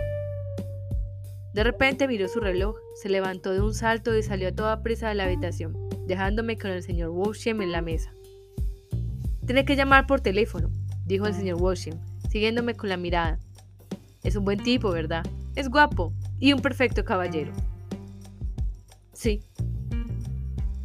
De 1.54 1.64
repente 1.64 2.06
miró 2.06 2.28
su 2.28 2.40
reloj, 2.40 2.76
se 2.94 3.08
levantó 3.08 3.54
de 3.54 3.62
un 3.62 3.72
salto 3.72 4.14
y 4.14 4.22
salió 4.22 4.48
a 4.48 4.52
toda 4.52 4.82
prisa 4.82 5.08
de 5.08 5.14
la 5.14 5.24
habitación, 5.24 5.74
dejándome 6.06 6.58
con 6.58 6.72
el 6.72 6.82
señor 6.82 7.08
Walsham 7.08 7.62
en 7.62 7.72
la 7.72 7.80
mesa. 7.80 8.12
Tiene 9.46 9.64
que 9.64 9.76
llamar 9.76 10.06
por 10.06 10.20
teléfono, 10.20 10.70
dijo 11.06 11.26
el 11.26 11.32
señor 11.32 11.62
Walsham, 11.62 11.98
siguiéndome 12.28 12.74
con 12.74 12.90
la 12.90 12.98
mirada. 12.98 13.38
Es 14.22 14.36
un 14.36 14.44
buen 14.44 14.62
tipo, 14.62 14.90
¿verdad? 14.90 15.24
Es 15.54 15.70
guapo 15.70 16.12
y 16.38 16.52
un 16.52 16.60
perfecto 16.60 17.02
caballero. 17.02 17.52
Sí. 19.14 19.40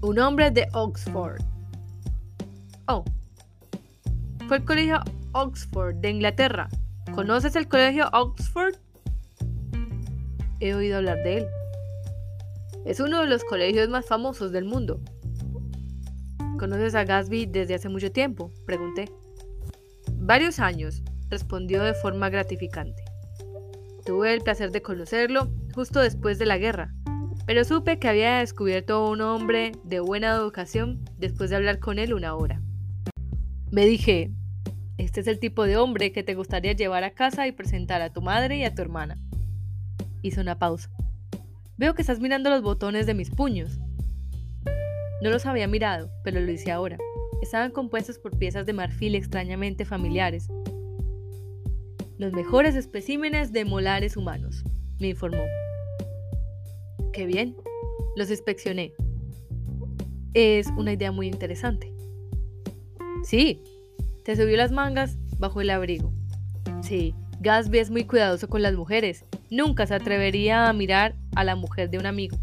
Un 0.02 0.18
hombre 0.20 0.50
de 0.52 0.66
Oxford. 0.72 1.42
Oh. 2.88 3.04
Fue 4.48 4.58
el 4.58 4.64
colegio 4.64 5.02
Oxford 5.34 5.96
de 5.96 6.10
Inglaterra. 6.10 6.70
¿Conoces 7.16 7.56
el 7.56 7.68
colegio 7.68 8.10
Oxford? 8.14 8.76
He 10.60 10.74
oído 10.74 10.98
hablar 10.98 11.18
de 11.24 11.38
él. 11.38 11.48
Es 12.86 13.00
uno 13.00 13.22
de 13.22 13.28
los 13.28 13.44
colegios 13.44 13.90
más 13.90 14.06
famosos 14.06 14.52
del 14.52 14.66
mundo. 14.66 15.00
¿Conoces 16.58 16.96
a 16.96 17.04
Gatsby 17.04 17.46
desde 17.46 17.76
hace 17.76 17.90
mucho 17.90 18.12
tiempo? 18.12 18.52
Pregunté. 18.66 19.12
Varios 20.14 20.60
años, 20.60 21.04
respondió 21.30 21.84
de 21.84 21.94
forma 21.94 22.30
gratificante. 22.30 23.04
Tuve 24.06 24.34
el 24.34 24.42
placer 24.42 24.72
de 24.72 24.82
conocerlo 24.82 25.50
justo 25.76 26.00
después 26.00 26.40
de 26.40 26.46
la 26.46 26.58
guerra, 26.58 26.94
pero 27.46 27.64
supe 27.64 28.00
que 28.00 28.08
había 28.08 28.40
descubierto 28.40 29.08
un 29.10 29.22
hombre 29.22 29.74
de 29.84 30.00
buena 30.00 30.36
educación 30.36 31.04
después 31.18 31.50
de 31.50 31.58
hablar 31.58 31.80
con 31.80 32.00
él 32.00 32.14
una 32.14 32.36
hora. 32.36 32.62
Me 33.70 33.86
dije, 33.86 34.32
este 34.98 35.22
es 35.22 35.28
el 35.28 35.40
tipo 35.40 35.66
de 35.66 35.78
hombre 35.78 36.12
que 36.12 36.24
te 36.24 36.36
gustaría 36.36 36.74
llevar 36.74 37.04
a 37.04 37.12
casa 37.12 37.48
y 37.48 37.52
presentar 37.52 38.02
a 38.02 38.12
tu 38.12 38.22
madre 38.22 38.58
y 38.58 38.64
a 38.64 38.74
tu 38.74 38.82
hermana. 38.82 39.18
Hizo 40.22 40.42
una 40.42 40.60
pausa. 40.60 40.90
Veo 41.78 41.94
que 41.94 42.02
estás 42.02 42.20
mirando 42.20 42.50
los 42.50 42.62
botones 42.62 43.06
de 43.06 43.14
mis 43.14 43.30
puños. 43.30 43.80
No 45.22 45.30
los 45.30 45.46
había 45.46 45.68
mirado, 45.68 46.10
pero 46.24 46.40
lo 46.40 46.52
hice 46.52 46.72
ahora. 46.72 46.98
Estaban 47.42 47.72
compuestos 47.72 48.18
por 48.18 48.38
piezas 48.38 48.66
de 48.66 48.74
marfil 48.74 49.16
extrañamente 49.16 49.86
familiares, 49.86 50.50
los 52.18 52.34
mejores 52.34 52.76
especímenes 52.76 53.52
de 53.52 53.64
molares 53.64 54.18
humanos, 54.18 54.64
me 55.00 55.10
informó. 55.10 55.44
Qué 57.14 57.28
bien, 57.28 57.56
los 58.16 58.32
inspeccioné. 58.32 58.94
Es 60.34 60.68
una 60.78 60.94
idea 60.94 61.12
muy 61.12 61.28
interesante. 61.28 61.94
Sí, 63.24 63.62
te 64.28 64.36
subió 64.36 64.58
las 64.58 64.74
mangas 64.74 65.18
bajo 65.40 65.62
el 65.62 65.70
abrigo. 65.70 66.12
Sí, 66.82 67.16
Gasby 67.40 67.80
es 67.80 67.90
muy 67.90 68.04
cuidadoso 68.04 68.50
con 68.50 68.62
las 68.62 68.76
mujeres. 68.76 69.24
Nunca 69.50 69.88
se 69.88 69.96
atrevería 69.96 70.68
a 70.68 70.74
mirar 70.74 71.16
a 71.34 71.46
la 71.46 71.56
mujer 71.56 71.90
de 71.90 71.98
un 71.98 72.06
amigo. 72.06 72.38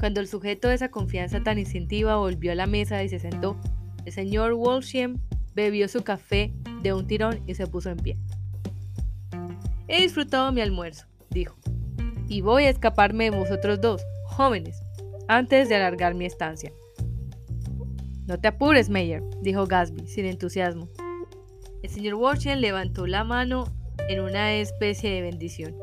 Cuando 0.00 0.20
el 0.20 0.26
sujeto 0.26 0.66
de 0.66 0.74
esa 0.74 0.88
confianza 0.88 1.44
tan 1.44 1.60
instintiva 1.60 2.16
volvió 2.16 2.50
a 2.50 2.56
la 2.56 2.66
mesa 2.66 3.04
y 3.04 3.08
se 3.08 3.20
sentó, 3.20 3.56
el 4.04 4.12
señor 4.12 4.54
Walsham 4.54 5.20
bebió 5.54 5.86
su 5.86 6.02
café 6.02 6.52
de 6.82 6.92
un 6.92 7.06
tirón 7.06 7.44
y 7.46 7.54
se 7.54 7.68
puso 7.68 7.90
en 7.90 7.98
pie. 7.98 8.18
He 9.86 10.02
disfrutado 10.02 10.50
mi 10.50 10.60
almuerzo, 10.60 11.06
dijo, 11.30 11.54
y 12.26 12.40
voy 12.40 12.64
a 12.64 12.70
escaparme 12.70 13.30
de 13.30 13.38
vosotros 13.38 13.80
dos, 13.80 14.02
jóvenes, 14.24 14.76
antes 15.28 15.68
de 15.68 15.76
alargar 15.76 16.14
mi 16.14 16.24
estancia. 16.24 16.72
No 18.26 18.40
te 18.40 18.48
apures, 18.48 18.90
Mayer, 18.90 19.22
dijo 19.40 19.66
Gasby, 19.66 20.08
sin 20.08 20.26
entusiasmo. 20.26 20.88
El 21.82 21.90
señor 21.90 22.14
Walsham 22.14 22.58
levantó 22.58 23.06
la 23.06 23.22
mano 23.22 23.72
en 24.08 24.20
una 24.20 24.54
especie 24.54 25.10
de 25.10 25.22
bendición. 25.22 25.74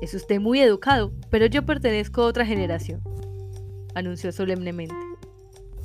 Es 0.00 0.14
usted 0.14 0.40
muy 0.40 0.60
educado, 0.60 1.12
pero 1.28 1.46
yo 1.46 1.66
pertenezco 1.66 2.22
a 2.22 2.26
otra 2.26 2.46
generación, 2.46 3.02
anunció 3.96 4.30
solemnemente. 4.30 4.94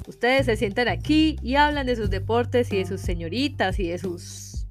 Ustedes 0.07 0.45
se 0.45 0.55
sientan 0.55 0.87
aquí 0.87 1.37
y 1.41 1.55
hablan 1.55 1.87
de 1.87 1.95
sus 1.95 2.11
deportes 2.11 2.71
y 2.71 2.77
de 2.77 2.85
sus 2.85 3.01
señoritas 3.01 3.79
y 3.79 3.87
de 3.87 3.97
sus... 3.97 4.67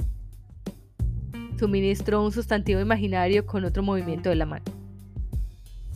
Suministró 1.59 2.25
un 2.25 2.31
sustantivo 2.31 2.81
imaginario 2.81 3.47
con 3.47 3.65
otro 3.65 3.83
movimiento 3.83 4.29
de 4.29 4.37
la 4.37 4.47
mano. 4.47 4.65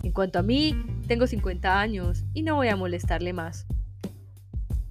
En 0.02 0.10
cuanto 0.10 0.40
a 0.40 0.42
mí, 0.42 0.74
tengo 1.06 1.26
50 1.26 1.80
años 1.80 2.24
y 2.34 2.42
no 2.42 2.56
voy 2.56 2.68
a 2.68 2.76
molestarle 2.76 3.32
más. 3.32 3.66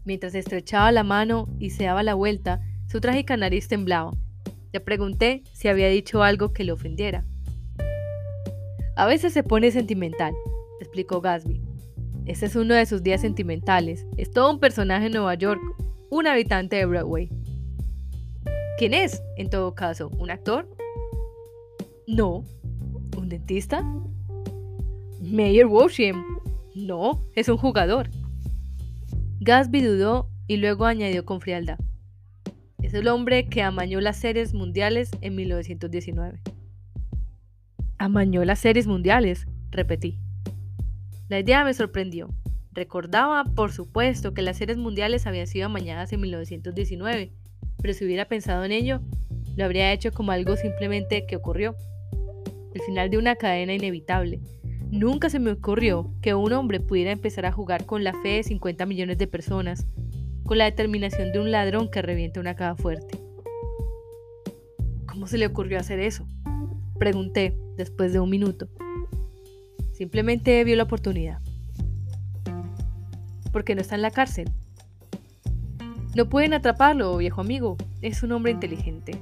Mientras 0.08 0.36
estrechaba 0.36 0.90
la 0.94 1.04
mano 1.04 1.50
y 1.60 1.72
se 1.72 1.84
daba 1.84 2.02
la 2.02 2.14
vuelta, 2.14 2.62
su 2.88 3.02
trágica 3.02 3.36
nariz 3.36 3.68
temblaba. 3.68 4.14
Le 4.72 4.80
pregunté 4.80 5.44
si 5.52 5.68
había 5.68 5.90
dicho 5.90 6.24
algo 6.24 6.54
que 6.54 6.64
le 6.64 6.72
ofendiera. 6.72 7.26
A 8.96 9.06
veces 9.06 9.34
se 9.34 9.44
pone 9.44 9.70
sentimental, 9.70 10.34
explicó 10.80 11.20
Gasby. 11.20 11.62
Este 12.26 12.46
es 12.46 12.56
uno 12.56 12.74
de 12.74 12.86
sus 12.86 13.04
días 13.04 13.20
sentimentales. 13.20 14.08
Es 14.16 14.32
todo 14.32 14.50
un 14.50 14.62
personaje 14.62 15.08
en 15.08 15.12
Nueva 15.12 15.36
York, 15.36 15.60
un 16.10 16.26
habitante 16.26 16.78
de 16.78 16.86
Broadway. 16.86 17.30
¿Quién 18.78 18.94
es, 18.94 19.22
en 19.36 19.50
todo 19.50 19.76
caso? 19.76 20.10
¿Un 20.18 20.32
actor? 20.32 20.70
No. 22.08 22.46
¿Un 23.18 23.28
dentista? 23.28 23.84
Mayer 25.20 25.66
Walsham. 25.66 26.24
No, 26.76 27.22
es 27.36 27.50
un 27.50 27.58
jugador. 27.58 28.10
Gatsby 29.48 29.82
dudó 29.82 30.30
y 30.46 30.58
luego 30.58 30.84
añadió 30.84 31.24
con 31.24 31.40
frialdad. 31.40 31.80
Es 32.84 32.94
el 32.94 33.08
hombre 33.08 33.48
que 33.48 33.62
amañó 33.62 34.02
las 34.02 34.18
series 34.18 34.54
mundiales 34.54 35.10
en 35.22 35.36
1919. 35.36 36.42
Amañó 37.98 38.44
las 38.44 38.60
series 38.60 38.88
mundiales, 38.88 39.48
repetí. 39.72 40.20
La 41.30 41.40
idea 41.40 41.64
me 41.64 41.74
sorprendió. 41.74 42.28
Recordaba, 42.74 43.46
por 43.46 43.72
supuesto, 43.72 44.34
que 44.34 44.42
las 44.42 44.58
series 44.58 44.78
mundiales 44.78 45.26
habían 45.26 45.48
sido 45.48 45.68
amañadas 45.68 46.12
en 46.12 46.20
1919, 46.20 47.32
pero 47.82 47.94
si 47.94 48.04
hubiera 48.04 48.26
pensado 48.26 48.66
en 48.66 48.74
ello, 48.74 49.00
lo 49.56 49.64
habría 49.64 49.94
hecho 49.94 50.12
como 50.12 50.34
algo 50.34 50.58
simplemente 50.58 51.26
que 51.26 51.38
ocurrió. 51.38 51.74
El 52.74 52.82
final 52.82 53.10
de 53.10 53.18
una 53.18 53.38
cadena 53.38 53.74
inevitable. 53.74 54.42
Nunca 54.92 55.30
se 55.30 55.40
me 55.40 55.52
ocurrió 55.52 56.14
que 56.22 56.34
un 56.34 56.54
hombre 56.54 56.80
pudiera 56.80 57.12
empezar 57.12 57.46
a 57.46 57.52
jugar 57.52 57.86
con 57.86 58.06
la 58.06 58.14
fe 58.22 58.30
de 58.30 58.44
50 58.44 58.86
millones 58.86 59.18
de 59.18 59.28
personas, 59.28 59.86
con 60.46 60.58
la 60.58 60.66
determinación 60.66 61.34
de 61.34 61.40
un 61.40 61.52
ladrón 61.52 61.92
que 61.92 62.02
revienta 62.02 62.40
una 62.40 62.56
caja 62.56 62.76
fuerte. 62.76 63.20
¿Cómo 65.06 65.28
se 65.28 65.38
le 65.38 65.46
ocurrió 65.46 65.78
hacer 65.78 66.00
eso? 66.00 66.26
Pregunté 66.98 67.58
después 67.76 68.14
de 68.14 68.22
un 68.22 68.30
minuto. 68.30 68.70
Simplemente 69.92 70.64
vio 70.64 70.76
la 70.78 70.84
oportunidad. 70.84 71.42
¿Por 73.52 73.66
qué 73.66 73.76
no 73.76 73.82
está 73.82 73.96
en 73.96 74.04
la 74.04 74.12
cárcel? 74.12 74.50
No 76.16 76.30
pueden 76.30 76.54
atraparlo, 76.54 77.18
viejo 77.18 77.42
amigo. 77.42 77.76
Es 78.02 78.24
un 78.24 78.32
hombre 78.32 78.52
inteligente. 78.54 79.20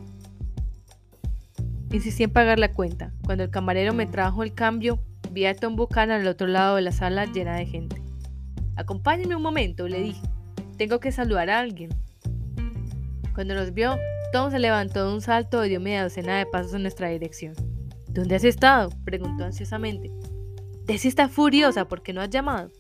Insistí 1.91 2.23
en 2.23 2.32
pagar 2.32 2.60
la 2.60 2.71
cuenta. 2.71 3.13
Cuando 3.25 3.43
el 3.43 3.49
camarero 3.49 3.93
me 3.93 4.06
trajo 4.06 4.43
el 4.43 4.54
cambio, 4.54 4.99
vi 5.36 5.45
a 5.45 5.54
Tom 5.54 5.76
Buchanan 5.76 6.21
al 6.21 6.28
otro 6.28 6.48
lado 6.48 6.78
de 6.78 6.82
la 6.82 6.93
sala 6.93 7.26
llena 7.26 7.58
de 7.58 7.65
gente. 7.65 8.02
Acompáñeme 8.78 9.36
un 9.36 9.41
momento, 9.41 9.86
le 9.86 10.00
dije. 10.00 10.21
Tengo 10.78 11.02
que 11.02 11.12
saludar 11.12 11.50
a 11.50 11.60
alguien. 11.60 11.89
Cuando 13.34 13.54
nos 13.54 13.74
vio, 13.74 13.98
Tom 14.32 14.50
se 14.50 14.60
levantó 14.60 15.06
de 15.06 15.13
un 15.13 15.19
salto 15.19 15.65
y 15.65 15.69
dio 15.69 15.82
media 15.82 16.04
docena 16.04 16.38
de 16.38 16.45
pasos 16.45 16.74
en 16.74 16.84
nuestra 16.84 17.10
dirección. 17.10 17.54
¿Dónde 18.08 18.36
has 18.36 18.45
estado? 18.45 18.89
preguntó 19.04 19.43
ansiosamente. 19.43 20.10
Desi 20.86 21.10
está 21.10 21.28
furiosa 21.28 21.86
porque 21.86 22.13
no 22.13 22.21
has 22.21 22.30
llamado. 22.30 22.71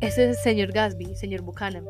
Ese 0.00 0.24
es 0.30 0.36
el 0.36 0.42
señor 0.42 0.72
Gasby, 0.72 1.14
señor 1.14 1.42
Buchanan. 1.42 1.84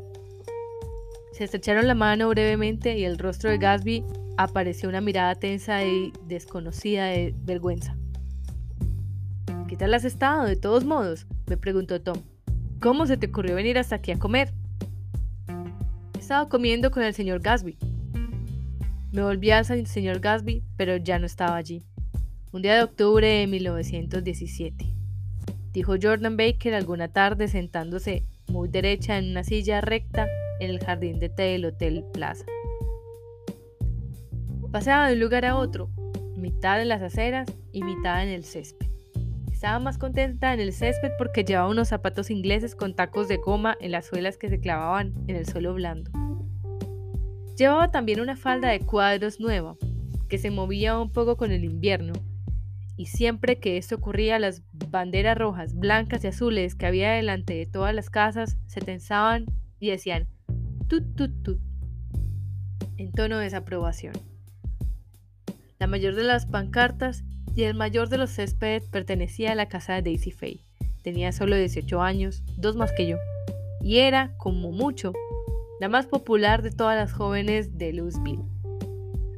Se 1.32 1.44
estrecharon 1.44 1.86
la 1.86 1.94
mano 1.94 2.28
brevemente 2.28 2.98
y 2.98 3.04
el 3.04 3.18
rostro 3.18 3.48
de 3.48 3.56
Gasby 3.56 4.04
apareció 4.36 4.90
una 4.90 5.00
mirada 5.00 5.34
tensa 5.34 5.82
y 5.82 6.12
desconocida 6.26 7.06
de 7.06 7.34
vergüenza. 7.38 7.96
¿Qué 9.72 9.78
tal 9.78 9.94
has 9.94 10.04
estado, 10.04 10.44
de 10.44 10.56
todos 10.56 10.84
modos? 10.84 11.26
me 11.46 11.56
preguntó 11.56 12.02
Tom. 12.02 12.18
¿Cómo 12.78 13.06
se 13.06 13.16
te 13.16 13.28
ocurrió 13.28 13.54
venir 13.54 13.78
hasta 13.78 13.96
aquí 13.96 14.12
a 14.12 14.18
comer? 14.18 14.52
He 16.14 16.18
estado 16.18 16.50
comiendo 16.50 16.90
con 16.90 17.02
el 17.02 17.14
señor 17.14 17.40
Gasby. 17.40 17.78
Me 19.12 19.22
volví 19.22 19.50
al 19.50 19.64
señor 19.64 20.20
Gasby, 20.20 20.62
pero 20.76 20.98
ya 20.98 21.18
no 21.18 21.24
estaba 21.24 21.56
allí. 21.56 21.82
Un 22.52 22.60
día 22.60 22.74
de 22.74 22.82
octubre 22.82 23.26
de 23.26 23.46
1917, 23.46 24.84
dijo 25.72 25.94
Jordan 25.98 26.36
Baker 26.36 26.74
alguna 26.74 27.08
tarde 27.08 27.48
sentándose 27.48 28.26
muy 28.48 28.68
derecha 28.68 29.16
en 29.16 29.30
una 29.30 29.42
silla 29.42 29.80
recta 29.80 30.28
en 30.60 30.68
el 30.68 30.80
jardín 30.80 31.18
de 31.18 31.30
té 31.30 31.44
del 31.44 31.64
Hotel 31.64 32.04
Plaza. 32.12 32.44
Paseaba 34.70 35.08
de 35.08 35.14
un 35.14 35.20
lugar 35.20 35.46
a 35.46 35.56
otro, 35.56 35.88
mitad 36.36 36.82
en 36.82 36.88
las 36.88 37.00
aceras 37.00 37.50
y 37.72 37.82
mitad 37.82 38.22
en 38.22 38.28
el 38.28 38.44
césped. 38.44 38.91
Estaba 39.62 39.78
más 39.78 39.96
contenta 39.96 40.52
en 40.52 40.58
el 40.58 40.72
césped 40.72 41.12
porque 41.16 41.44
llevaba 41.44 41.68
unos 41.68 41.86
zapatos 41.86 42.30
ingleses 42.30 42.74
con 42.74 42.94
tacos 42.94 43.28
de 43.28 43.36
goma 43.36 43.76
en 43.80 43.92
las 43.92 44.06
suelas 44.06 44.36
que 44.36 44.48
se 44.48 44.58
clavaban 44.58 45.14
en 45.28 45.36
el 45.36 45.46
suelo 45.46 45.72
blando. 45.72 46.10
Llevaba 47.56 47.86
también 47.92 48.18
una 48.18 48.34
falda 48.34 48.70
de 48.70 48.80
cuadros 48.80 49.38
nueva, 49.38 49.76
que 50.28 50.38
se 50.38 50.50
movía 50.50 50.98
un 50.98 51.12
poco 51.12 51.36
con 51.36 51.52
el 51.52 51.62
invierno, 51.62 52.12
y 52.96 53.06
siempre 53.06 53.60
que 53.60 53.76
esto 53.76 53.94
ocurría 53.94 54.40
las 54.40 54.64
banderas 54.72 55.38
rojas, 55.38 55.76
blancas 55.76 56.24
y 56.24 56.26
azules 56.26 56.74
que 56.74 56.86
había 56.86 57.12
delante 57.12 57.54
de 57.54 57.66
todas 57.66 57.94
las 57.94 58.10
casas 58.10 58.58
se 58.66 58.80
tensaban 58.80 59.46
y 59.78 59.90
decían 59.90 60.26
tut 60.88 61.14
tut 61.14 61.40
tut 61.44 61.60
en 62.96 63.12
tono 63.12 63.38
de 63.38 63.44
desaprobación. 63.44 64.14
La 65.78 65.86
mayor 65.86 66.16
de 66.16 66.24
las 66.24 66.46
pancartas 66.46 67.22
y 67.54 67.64
el 67.64 67.74
mayor 67.74 68.08
de 68.08 68.18
los 68.18 68.30
céspedes 68.30 68.86
pertenecía 68.88 69.52
a 69.52 69.54
la 69.54 69.68
casa 69.68 69.94
de 69.94 70.02
Daisy 70.02 70.30
Fay. 70.30 70.64
Tenía 71.02 71.32
solo 71.32 71.56
18 71.56 72.00
años, 72.00 72.42
dos 72.56 72.76
más 72.76 72.92
que 72.92 73.06
yo, 73.06 73.16
y 73.80 73.98
era, 73.98 74.36
como 74.38 74.70
mucho, 74.72 75.12
la 75.80 75.88
más 75.88 76.06
popular 76.06 76.62
de 76.62 76.70
todas 76.70 76.96
las 76.96 77.12
jóvenes 77.12 77.76
de 77.76 77.92
Louisville. 77.92 78.44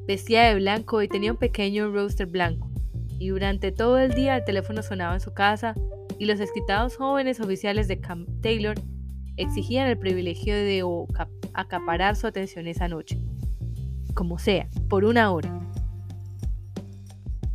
Vestía 0.06 0.42
de 0.44 0.56
blanco 0.56 1.00
y 1.02 1.08
tenía 1.08 1.32
un 1.32 1.38
pequeño 1.38 1.90
roster 1.90 2.26
blanco, 2.26 2.70
y 3.18 3.28
durante 3.28 3.72
todo 3.72 3.98
el 3.98 4.12
día 4.12 4.36
el 4.36 4.44
teléfono 4.44 4.82
sonaba 4.82 5.14
en 5.14 5.20
su 5.20 5.32
casa 5.32 5.74
y 6.18 6.26
los 6.26 6.40
excitados 6.40 6.96
jóvenes 6.96 7.40
oficiales 7.40 7.88
de 7.88 8.00
Camp 8.00 8.28
Taylor 8.42 8.76
exigían 9.36 9.88
el 9.88 9.98
privilegio 9.98 10.54
de 10.54 10.84
acaparar 11.54 12.16
su 12.16 12.26
atención 12.26 12.66
esa 12.66 12.88
noche. 12.88 13.18
Como 14.14 14.38
sea, 14.38 14.68
por 14.88 15.04
una 15.04 15.32
hora. 15.32 15.63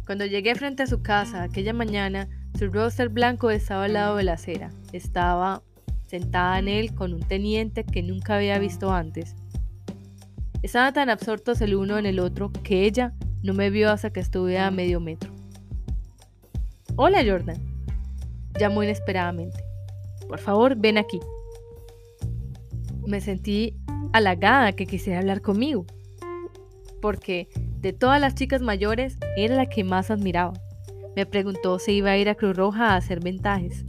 Cuando 0.10 0.26
llegué 0.26 0.56
frente 0.56 0.82
a 0.82 0.88
su 0.88 1.04
casa 1.04 1.44
aquella 1.44 1.72
mañana, 1.72 2.28
su 2.58 2.72
roster 2.72 3.10
blanco 3.10 3.52
estaba 3.52 3.84
al 3.84 3.94
lado 3.94 4.16
de 4.16 4.24
la 4.24 4.34
acera. 4.34 4.72
Estaba 4.92 5.62
sentada 6.08 6.58
en 6.58 6.68
él 6.68 6.96
con 6.96 7.14
un 7.14 7.20
teniente 7.20 7.84
que 7.84 8.02
nunca 8.02 8.38
había 8.38 8.58
visto 8.58 8.92
antes. 8.92 9.36
Estaban 10.64 10.96
tan 10.96 11.12
absortos 11.12 11.62
el 11.62 11.76
uno 11.76 12.00
en 12.00 12.08
el 12.08 12.20
otro 12.20 12.52
que 12.52 12.86
ella 12.86 13.14
no 13.44 13.54
me 13.54 13.70
vio 13.70 13.92
hasta 13.92 14.12
que 14.12 14.20
estuve 14.20 14.58
a 14.58 14.72
medio 14.72 15.00
metro. 15.00 15.32
Hola 16.96 17.24
Jordan, 17.24 17.62
llamó 18.60 18.82
inesperadamente. 18.82 19.64
Por 20.28 20.40
favor, 20.40 20.76
ven 20.76 20.98
aquí. 20.98 21.20
Me 23.06 23.22
sentí 23.22 23.78
halagada 24.12 24.72
que 24.72 24.88
quisiera 24.88 25.20
hablar 25.20 25.42
conmigo, 25.42 25.86
porque 27.00 27.48
de 27.80 27.94
todas 27.94 28.20
las 28.20 28.36
chicas 28.36 28.62
mayores, 28.62 29.18
era 29.38 29.56
la 29.56 29.68
que 29.68 29.84
más 29.84 30.12
admiraba. 30.12 30.54
Me 31.16 31.26
preguntó 31.26 31.80
si 31.80 31.94
iba 31.94 32.12
a 32.12 32.18
ir 32.18 32.30
a 32.30 32.36
Cruz 32.36 32.56
Roja 32.56 32.90
a 32.90 32.96
hacer 32.98 33.22
ventajes. 33.22 33.86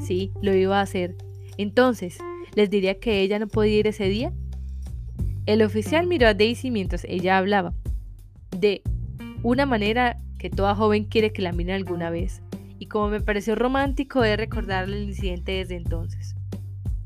Sí, 0.00 0.32
lo 0.40 0.54
iba 0.54 0.78
a 0.78 0.82
hacer. 0.82 1.16
Entonces, 1.58 2.18
¿les 2.54 2.70
diría 2.70 2.98
que 3.00 3.20
ella 3.20 3.38
no 3.38 3.48
podía 3.48 3.78
ir 3.80 3.86
ese 3.86 4.04
día? 4.04 4.32
El 5.46 5.62
oficial 5.62 6.06
miró 6.06 6.28
a 6.28 6.34
Daisy 6.34 6.70
mientras 6.70 7.04
ella 7.04 7.36
hablaba. 7.36 7.74
De 8.56 8.82
una 9.42 9.66
manera 9.66 10.16
que 10.38 10.50
toda 10.50 10.74
joven 10.74 11.04
quiere 11.04 11.32
que 11.32 11.42
la 11.42 11.52
miren 11.52 11.74
alguna 11.74 12.10
vez. 12.10 12.42
Y 12.78 12.86
como 12.86 13.08
me 13.08 13.20
pareció 13.20 13.56
romántico 13.56 14.20
de 14.22 14.36
recordarle 14.36 14.98
el 14.98 15.08
incidente 15.08 15.52
desde 15.52 15.76
entonces. 15.76 16.34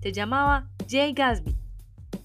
Se 0.02 0.12
llamaba 0.12 0.68
Jay 0.88 1.12
Gasby 1.12 1.63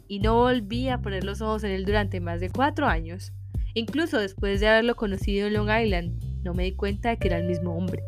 y 0.10 0.20
no 0.20 0.36
volví 0.36 0.90
a 0.90 1.02
poner 1.02 1.24
los 1.24 1.40
ojos 1.40 1.64
en 1.64 1.72
él 1.72 1.86
durante 1.86 2.20
más 2.20 2.42
de 2.42 2.50
cuatro 2.50 2.88
años. 2.88 3.32
Incluso 3.76 4.18
después 4.18 4.60
de 4.60 4.68
haberlo 4.68 4.96
conocido 4.96 5.48
en 5.48 5.54
Long 5.54 5.70
Island, 5.70 6.20
no 6.44 6.54
me 6.56 6.64
di 6.64 6.74
cuenta 6.74 7.10
de 7.10 7.18
que 7.18 7.28
era 7.28 7.38
el 7.38 7.46
mismo 7.46 7.78
hombre. 7.78 8.04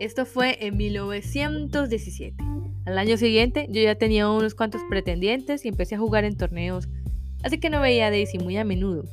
Esto 0.00 0.26
fue 0.26 0.58
en 0.66 0.76
1917. 0.76 2.36
Al 2.86 2.98
año 2.98 3.16
siguiente 3.16 3.68
yo 3.70 3.80
ya 3.80 3.94
tenía 3.94 4.28
unos 4.28 4.56
cuantos 4.56 4.82
pretendientes 4.90 5.64
y 5.64 5.68
empecé 5.68 5.94
a 5.94 6.00
jugar 6.00 6.24
en 6.24 6.36
torneos, 6.36 6.88
así 7.44 7.58
que 7.58 7.70
no 7.70 7.80
veía 7.80 8.08
a 8.08 8.10
Daisy 8.10 8.38
muy 8.38 8.56
a 8.56 8.64
menudo. 8.64 9.04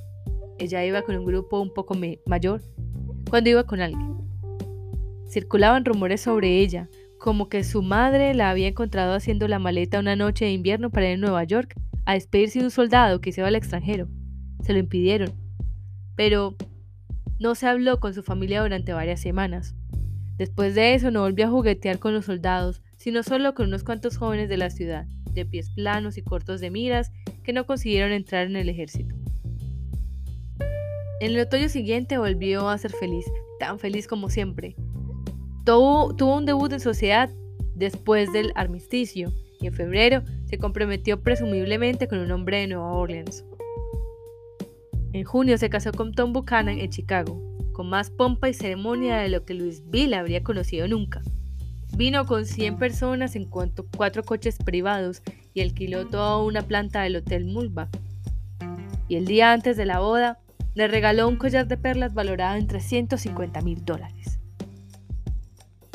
Ella 0.57 0.83
iba 0.83 1.03
con 1.03 1.15
un 1.15 1.25
grupo 1.25 1.61
un 1.61 1.73
poco 1.73 1.95
mayor 2.25 2.61
cuando 3.29 3.51
iba 3.51 3.65
con 3.65 3.81
alguien. 3.81 4.17
Circulaban 5.29 5.85
rumores 5.85 6.21
sobre 6.21 6.59
ella, 6.59 6.89
como 7.21 7.47
que 7.47 7.63
su 7.63 7.81
madre 7.81 8.33
la 8.33 8.49
había 8.49 8.67
encontrado 8.67 9.13
haciendo 9.13 9.47
la 9.47 9.59
maleta 9.59 9.99
una 9.99 10.15
noche 10.15 10.45
de 10.45 10.51
invierno 10.51 10.89
para 10.89 11.07
ir 11.07 11.15
a 11.15 11.17
Nueva 11.17 11.43
York 11.43 11.75
a 12.05 12.15
despedirse 12.15 12.59
de 12.59 12.65
un 12.65 12.71
soldado 12.71 13.21
que 13.21 13.31
se 13.31 13.41
iba 13.41 13.47
al 13.47 13.55
extranjero 13.55 14.07
se 14.63 14.73
lo 14.73 14.79
impidieron. 14.79 15.31
Pero 16.15 16.55
no 17.39 17.55
se 17.55 17.67
habló 17.67 17.99
con 17.99 18.13
su 18.13 18.23
familia 18.23 18.61
durante 18.61 18.93
varias 18.93 19.19
semanas. 19.19 19.75
Después 20.37 20.75
de 20.75 20.93
eso 20.93 21.11
no 21.11 21.21
volvió 21.21 21.47
a 21.47 21.51
juguetear 21.51 21.99
con 21.99 22.13
los 22.13 22.25
soldados, 22.25 22.81
sino 22.97 23.23
solo 23.23 23.53
con 23.53 23.67
unos 23.67 23.83
cuantos 23.83 24.17
jóvenes 24.17 24.49
de 24.49 24.57
la 24.57 24.69
ciudad, 24.69 25.05
de 25.33 25.45
pies 25.45 25.69
planos 25.71 26.17
y 26.17 26.21
cortos 26.21 26.61
de 26.61 26.71
miras, 26.71 27.11
que 27.43 27.53
no 27.53 27.65
consiguieron 27.65 28.11
entrar 28.11 28.47
en 28.47 28.55
el 28.55 28.69
ejército. 28.69 29.15
En 31.19 31.31
el 31.31 31.39
otoño 31.39 31.69
siguiente 31.69 32.17
volvió 32.17 32.69
a 32.69 32.77
ser 32.77 32.91
feliz, 32.91 33.25
tan 33.59 33.77
feliz 33.77 34.07
como 34.07 34.29
siempre. 34.29 34.75
Tuvo, 35.65 36.35
un 36.35 36.45
debut 36.45 36.71
en 36.73 36.79
sociedad 36.79 37.29
después 37.75 38.31
del 38.33 38.51
armisticio 38.55 39.31
y 39.59 39.67
en 39.67 39.73
febrero 39.73 40.23
se 40.45 40.57
comprometió 40.57 41.21
presumiblemente 41.21 42.07
con 42.07 42.19
un 42.19 42.31
hombre 42.31 42.57
de 42.57 42.67
Nueva 42.67 42.93
Orleans. 42.93 43.45
En 45.13 45.23
junio 45.23 45.57
se 45.57 45.69
casó 45.69 45.91
con 45.91 46.13
Tom 46.13 46.33
Buchanan 46.33 46.79
en 46.79 46.89
Chicago, 46.89 47.39
con 47.73 47.89
más 47.89 48.09
pompa 48.09 48.49
y 48.49 48.53
ceremonia 48.53 49.17
de 49.17 49.29
lo 49.29 49.45
que 49.45 49.53
Louisville 49.53 50.15
habría 50.15 50.41
conocido 50.41 50.87
nunca. 50.87 51.21
Vino 51.95 52.25
con 52.25 52.45
100 52.45 52.77
personas 52.77 53.35
en 53.35 53.45
cuanto 53.45 53.85
cuatro 53.95 54.23
coches 54.23 54.57
privados 54.57 55.21
y 55.53 55.61
alquiló 55.61 56.07
toda 56.07 56.41
una 56.41 56.63
planta 56.63 57.03
del 57.03 57.17
Hotel 57.17 57.45
Mulbach. 57.45 57.89
Y 59.07 59.17
el 59.17 59.25
día 59.25 59.51
antes 59.51 59.77
de 59.77 59.85
la 59.85 59.99
boda, 59.99 60.39
le 60.73 60.87
regaló 60.87 61.27
un 61.27 61.35
collar 61.35 61.67
de 61.67 61.77
perlas 61.77 62.13
valorado 62.13 62.57
en 62.57 62.67
350 62.67 63.61
mil 63.61 63.83
dólares. 63.83 64.30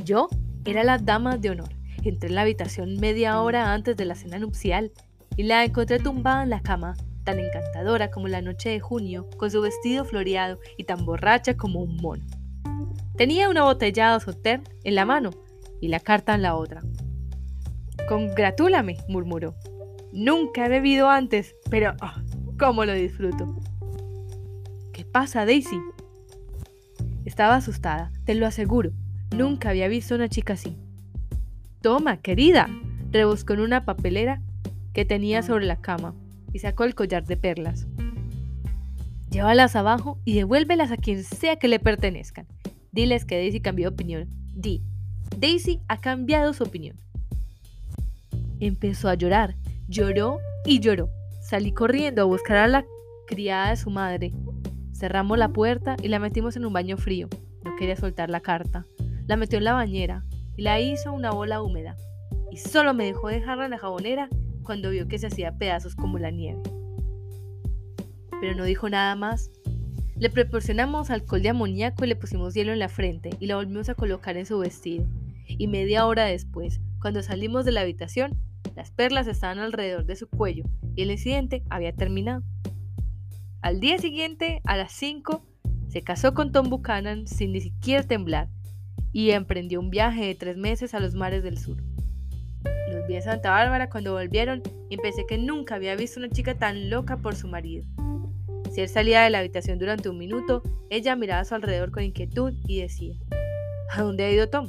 Yo 0.07 0.29
era 0.65 0.85
la 0.85 0.99
dama 0.99 1.37
de 1.37 1.51
honor. 1.51 1.71
Entré 2.05 2.29
en 2.29 2.37
la 2.37 2.43
habitación 2.43 2.95
media 3.01 3.41
hora 3.41 3.73
antes 3.73 3.97
de 3.97 4.05
la 4.05 4.15
cena 4.15 4.39
nupcial 4.39 4.93
y 5.37 5.43
la 5.43 5.65
encontré 5.65 5.99
tumbada 5.99 6.45
en 6.45 6.51
la 6.51 6.63
cama 6.63 6.97
tan 7.25 7.41
encantadora 7.41 8.13
como 8.13 8.29
la 8.29 8.41
noche 8.41 8.69
de 8.69 8.79
junio, 8.79 9.29
con 9.37 9.51
su 9.51 9.61
vestido 9.61 10.05
floreado 10.05 10.61
y 10.79 10.85
tan 10.85 11.05
borracha 11.05 11.57
como 11.57 11.81
un 11.81 11.97
mono. 11.97 12.25
Tenía 13.17 13.49
una 13.49 13.65
botellada 13.65 14.21
soter 14.21 14.61
en 14.85 14.95
la 14.95 15.05
mano 15.05 15.31
y 15.81 15.89
la 15.89 15.99
carta 15.99 16.37
en 16.37 16.43
la 16.43 16.55
otra. 16.55 16.83
Congratúlame, 18.09 18.99
murmuró. 19.09 19.57
Nunca 20.13 20.67
he 20.67 20.69
bebido 20.69 21.11
antes, 21.11 21.57
pero 21.69 21.95
oh, 22.01 22.55
cómo 22.57 22.85
lo 22.85 22.93
disfruto. 22.93 23.57
¿Qué 24.93 25.05
pasa, 25.05 25.45
Daisy? 25.45 25.81
Estaba 27.25 27.57
asustada, 27.57 28.13
te 28.25 28.37
lo 28.37 28.47
aseguro. 28.47 28.93
Nunca 29.35 29.71
había 29.71 29.89
visto 29.89 30.15
una 30.15 30.29
chica 30.29 30.55
así. 30.55 30.77
Toma, 31.83 32.19
querida, 32.19 32.69
rebuscó 33.11 33.55
en 33.55 33.61
una 33.61 33.85
papelera 33.85 34.43
que 34.93 35.05
tenía 35.05 35.43
sobre 35.43 35.67
la 35.67 35.81
cama 35.81 36.15
y 36.53 36.59
sacó 36.59 36.85
el 36.85 36.95
collar 36.95 37.25
de 37.25 37.37
perlas. 37.37 37.87
Llévalas 39.31 39.77
abajo 39.77 40.19
y 40.25 40.35
devuélvelas 40.35 40.91
a 40.91 40.97
quien 40.97 41.23
sea 41.23 41.57
que 41.57 41.69
le 41.69 41.79
pertenezcan. 41.79 42.47
Diles 42.93 43.25
que 43.25 43.37
Daisy 43.37 43.61
cambió 43.61 43.91
de 43.91 43.95
opinión. 43.95 44.29
Di, 44.55 44.83
Daisy 45.37 45.81
ha 45.89 46.01
cambiado 46.01 46.55
su 46.55 46.65
opinión. 46.65 46.97
Empezó 48.59 49.09
a 49.09 49.15
llorar, 49.15 49.57
lloró 49.89 50.39
y 50.65 50.81
lloró. 50.81 51.11
Salí 51.43 51.73
corriendo 51.73 52.23
a 52.23 52.25
buscar 52.25 52.57
a 52.57 52.69
la 52.69 52.87
criada 53.27 53.71
de 53.71 53.77
su 53.77 53.91
madre. 53.91 54.33
Cerramos 54.95 55.37
la 55.37 55.49
puerta 55.49 55.97
y 56.03 56.09
la 56.09 56.19
metimos 56.19 56.57
en 56.57 56.65
un 56.65 56.73
baño 56.73 56.97
frío. 56.97 57.29
No 57.65 57.77
quería 57.77 57.97
soltar 57.97 58.31
la 58.31 58.41
carta. 58.41 58.87
La 59.27 59.37
metió 59.37 59.59
en 59.59 59.65
la 59.65 59.73
bañera 59.73 60.25
y 60.57 60.63
la 60.63 60.81
hizo 60.81 61.13
una 61.13 61.31
bola 61.33 61.63
húmeda. 61.63 61.97
Y 62.51 62.59
solo 62.59 62.95
me 62.95 63.05
dejó 63.05 63.29
dejarla 63.29 63.65
en 63.65 63.73
la 63.73 63.79
jabonera 63.79 64.29
cuando 64.63 64.91
vio 64.91 65.09
que 65.09 65.19
se 65.19 65.27
hacía 65.27 65.59
pedazos 65.59 65.97
como 65.97 66.19
la 66.19 66.31
nieve. 66.31 66.63
Pero 68.41 68.55
no 68.55 68.65
dijo 68.65 68.89
nada 68.89 69.17
más. 69.17 69.51
Le 70.17 70.31
proporcionamos 70.31 71.11
alcohol 71.11 71.43
de 71.43 71.51
amoníaco 71.51 72.05
y 72.05 72.09
le 72.09 72.17
pusimos 72.17 72.55
hielo 72.55 72.73
en 72.73 72.79
la 72.79 72.89
frente 72.89 73.31
y 73.39 73.47
la 73.47 73.57
volvimos 73.57 73.89
a 73.89 73.95
colocar 73.95 74.37
en 74.37 74.47
su 74.47 74.59
vestido. 74.59 75.07
Y 75.47 75.67
media 75.69 76.07
hora 76.07 76.25
después, 76.25 76.81
cuando 77.01 77.23
salimos 77.23 77.65
de 77.65 77.73
la 77.73 77.83
habitación, 77.83 78.39
las 78.75 78.91
perlas 78.91 79.27
estaban 79.27 79.59
alrededor 79.59 80.07
de 80.07 80.17
su 80.17 80.29
cuello 80.29 80.65
y 80.95 81.03
el 81.03 81.11
incidente 81.11 81.65
había 81.69 81.95
terminado. 81.95 82.43
Al 83.61 83.81
día 83.81 83.99
siguiente, 83.99 84.63
a 84.65 84.77
las 84.77 84.93
5, 84.93 85.45
se 85.89 86.03
casó 86.03 86.35
con 86.35 86.53
Tom 86.53 86.71
Buchanan 86.71 87.27
sin 87.27 87.53
ni 87.53 87.61
siquiera 87.61 88.03
temblar 88.03 88.49
y 89.17 89.31
emprendió 89.31 89.81
un 89.81 89.89
viaje 89.89 90.27
de 90.27 90.35
tres 90.35 90.59
meses 90.59 90.93
a 90.93 91.01
los 91.01 91.15
mares 91.15 91.43
del 91.43 91.57
sur. 91.57 91.79
Los 92.93 93.07
vi 93.09 93.15
en 93.15 93.23
Santa 93.23 93.49
Bárbara 93.49 93.89
cuando 93.89 94.13
volvieron 94.13 94.63
y 94.91 94.99
pensé 94.99 95.25
que 95.27 95.39
nunca 95.39 95.77
había 95.77 95.97
visto 95.97 96.21
una 96.21 96.29
chica 96.29 96.59
tan 96.59 96.91
loca 96.91 97.17
por 97.17 97.35
su 97.35 97.49
marido. 97.49 97.87
Si 98.75 98.83
él 98.83 98.91
salía 98.91 99.23
de 99.23 99.31
la 99.31 99.39
habitación 99.39 99.79
durante 99.79 100.11
un 100.11 100.19
minuto, 100.19 100.63
ella 100.91 101.17
miraba 101.17 101.41
a 101.41 101.45
su 101.47 101.55
alrededor 101.55 101.93
con 101.93 102.03
inquietud 102.03 102.53
y 102.69 102.83
decía, 102.83 103.15
¿A 103.91 104.03
dónde 104.03 104.25
ha 104.25 104.31
ido 104.31 104.51
Tom? 104.51 104.69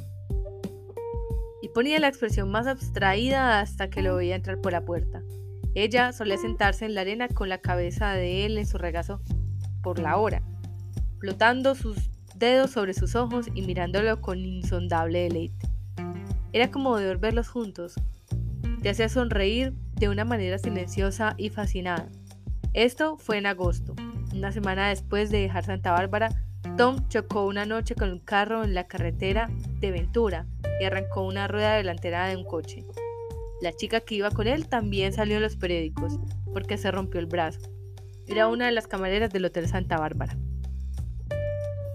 Y 1.60 1.68
ponía 1.68 1.98
la 1.98 2.08
expresión 2.08 2.50
más 2.50 2.66
abstraída 2.66 3.60
hasta 3.60 3.90
que 3.90 4.00
lo 4.00 4.16
veía 4.16 4.34
entrar 4.34 4.62
por 4.62 4.72
la 4.72 4.86
puerta. 4.86 5.22
Ella 5.74 6.10
solía 6.12 6.38
sentarse 6.38 6.86
en 6.86 6.94
la 6.94 7.02
arena 7.02 7.28
con 7.28 7.50
la 7.50 7.58
cabeza 7.58 8.14
de 8.14 8.46
él 8.46 8.56
en 8.56 8.66
su 8.66 8.78
regazo 8.78 9.20
por 9.82 9.98
la 9.98 10.16
hora, 10.16 10.42
flotando 11.20 11.74
sus 11.74 12.08
dedos 12.38 12.70
sobre 12.70 12.94
sus 12.94 13.14
ojos 13.14 13.48
y 13.54 13.62
mirándolo 13.62 14.20
con 14.20 14.38
insondable 14.44 15.20
deleite. 15.20 15.68
Era 16.52 16.70
como 16.70 16.96
de 16.96 17.16
verlos 17.16 17.48
juntos. 17.48 17.94
Te 18.82 18.90
hacía 18.90 19.08
sonreír 19.08 19.72
de 19.96 20.08
una 20.08 20.24
manera 20.24 20.58
silenciosa 20.58 21.34
y 21.36 21.50
fascinada. 21.50 22.08
Esto 22.74 23.18
fue 23.18 23.38
en 23.38 23.46
agosto. 23.46 23.94
Una 24.32 24.52
semana 24.52 24.88
después 24.88 25.30
de 25.30 25.40
dejar 25.40 25.64
Santa 25.64 25.92
Bárbara, 25.92 26.28
Tom 26.76 27.08
chocó 27.08 27.46
una 27.46 27.64
noche 27.64 27.94
con 27.94 28.10
un 28.10 28.20
carro 28.20 28.62
en 28.62 28.74
la 28.74 28.86
carretera 28.86 29.50
de 29.80 29.90
Ventura 29.90 30.46
y 30.80 30.84
arrancó 30.84 31.22
una 31.22 31.48
rueda 31.48 31.74
delantera 31.74 32.28
de 32.28 32.36
un 32.36 32.44
coche. 32.44 32.84
La 33.60 33.72
chica 33.72 34.00
que 34.00 34.14
iba 34.14 34.30
con 34.30 34.46
él 34.46 34.68
también 34.68 35.12
salió 35.12 35.36
en 35.36 35.42
los 35.42 35.56
periódicos 35.56 36.20
porque 36.52 36.78
se 36.78 36.90
rompió 36.92 37.18
el 37.18 37.26
brazo. 37.26 37.60
Era 38.28 38.46
una 38.46 38.66
de 38.66 38.72
las 38.72 38.86
camareras 38.86 39.30
del 39.32 39.46
Hotel 39.46 39.66
Santa 39.66 39.98
Bárbara. 39.98 40.36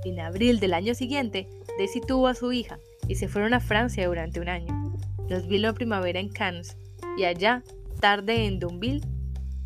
En 0.06 0.20
abril 0.20 0.60
del 0.60 0.74
año 0.74 0.96
siguiente, 0.96 1.48
Daisy 1.78 2.02
tuvo 2.02 2.28
a 2.28 2.36
su 2.36 2.52
hija 2.52 2.78
y 3.08 3.16
se 3.16 3.28
fueron 3.28 3.54
a 3.54 3.60
Francia 3.60 4.06
durante 4.08 4.40
un 4.40 4.50
año. 4.50 4.94
Los 5.30 5.48
vi 5.48 5.58
la 5.60 5.74
primavera 5.74 6.20
en 6.20 6.30
Cannes 6.30 6.78
y 7.18 7.24
allá, 7.24 7.64
tarde 8.00 8.46
en 8.46 8.60
Dunville, 8.60 9.06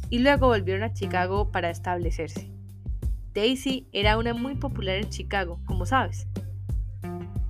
y 0.09 0.19
luego 0.19 0.47
volvieron 0.47 0.83
a 0.83 0.93
Chicago 0.93 1.51
para 1.51 1.69
establecerse. 1.69 2.49
Daisy 3.33 3.87
era 3.91 4.17
una 4.17 4.33
muy 4.33 4.55
popular 4.55 4.97
en 4.97 5.09
Chicago, 5.09 5.59
como 5.65 5.85
sabes. 5.85 6.27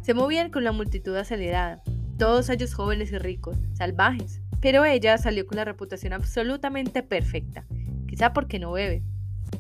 Se 0.02 0.14
movían 0.14 0.50
con 0.50 0.64
la 0.64 0.72
multitud 0.72 1.16
acelerada, 1.16 1.82
todos 2.18 2.50
ellos 2.50 2.74
jóvenes 2.74 3.12
y 3.12 3.18
ricos, 3.18 3.58
salvajes, 3.74 4.42
pero 4.62 4.86
ella 4.86 5.18
salió 5.18 5.46
con 5.46 5.58
la 5.58 5.66
reputación 5.66 6.14
absolutamente 6.14 7.04
perfecta, 7.04 7.66
quizá 8.08 8.34
porque 8.34 8.60
no 8.60 8.72
bebe. 8.72 9.04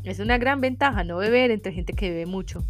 Es 0.03 0.19
una 0.19 0.37
gran 0.37 0.61
ventaja 0.61 1.03
no 1.03 1.17
beber 1.17 1.51
entre 1.51 1.73
gente 1.73 1.93
que 1.93 2.09
bebe 2.09 2.25
mucho. 2.25 2.63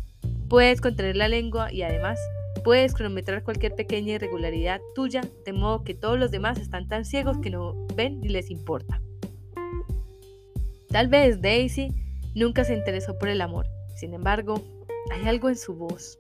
Puedes 0.50 0.80
contraer 0.80 1.18
la 1.18 1.28
lengua 1.28 1.74
y 1.74 1.82
además 1.82 2.20
puedes 2.64 2.94
cronometrar 2.94 3.44
cualquier 3.44 3.76
pequeña 3.76 4.14
irregularidad 4.14 4.80
tuya, 4.96 5.22
de 5.46 5.54
modo 5.54 5.84
que 5.84 5.94
todos 5.94 6.18
los 6.18 6.32
demás 6.32 6.58
están 6.58 6.88
tan 6.88 7.04
ciegos 7.04 7.38
que 7.40 7.50
no 7.50 7.88
ven 7.96 8.22
ni 8.22 8.30
les 8.30 8.50
importa. 8.50 9.02
Tal 10.90 11.10
vez 11.10 11.42
Daisy 11.42 11.90
nunca 12.34 12.64
se 12.64 12.76
interesó 12.76 13.18
por 13.18 13.28
el 13.28 13.42
amor, 13.42 13.68
sin 13.96 14.14
embargo, 14.14 14.62
hay 15.12 15.28
algo 15.28 15.50
en 15.50 15.58
su 15.58 15.76
voz. 15.76 16.18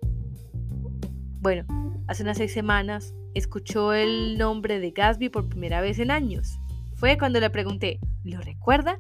Bueno, 1.39 1.65
hace 2.07 2.23
unas 2.23 2.37
seis 2.37 2.51
semanas 2.51 3.13
escuchó 3.33 3.93
el 3.93 4.37
nombre 4.37 4.79
de 4.79 4.91
Gatsby 4.91 5.29
por 5.29 5.47
primera 5.47 5.79
vez 5.79 5.99
en 5.99 6.11
años. 6.11 6.59
Fue 6.95 7.17
cuando 7.17 7.39
le 7.39 7.49
pregunté, 7.49 7.99
¿lo 8.23 8.41
recuerda? 8.41 8.99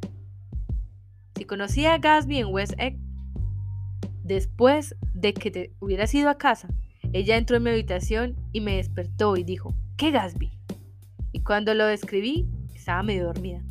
Si 1.35 1.43
conocía 1.43 1.95
a 1.95 1.97
Gatsby 1.97 2.37
en 2.37 2.47
West 2.47 2.73
Egg, 2.77 2.97
después 4.23 4.95
de 5.19 5.33
que 5.33 5.51
te 5.51 5.71
hubieras 5.79 6.13
ido 6.13 6.29
a 6.29 6.37
casa, 6.37 6.69
ella 7.13 7.37
entró 7.37 7.57
en 7.57 7.63
mi 7.63 7.69
habitación 7.71 8.35
y 8.51 8.61
me 8.61 8.77
despertó 8.77 9.37
y 9.37 9.43
dijo, 9.43 9.73
¿qué 9.97 10.11
Gatsby? 10.11 10.51
Y 11.31 11.41
cuando 11.41 11.73
lo 11.73 11.85
describí, 11.85 12.47
estaba 12.75 13.03
medio 13.03 13.25
dormida. 13.25 13.61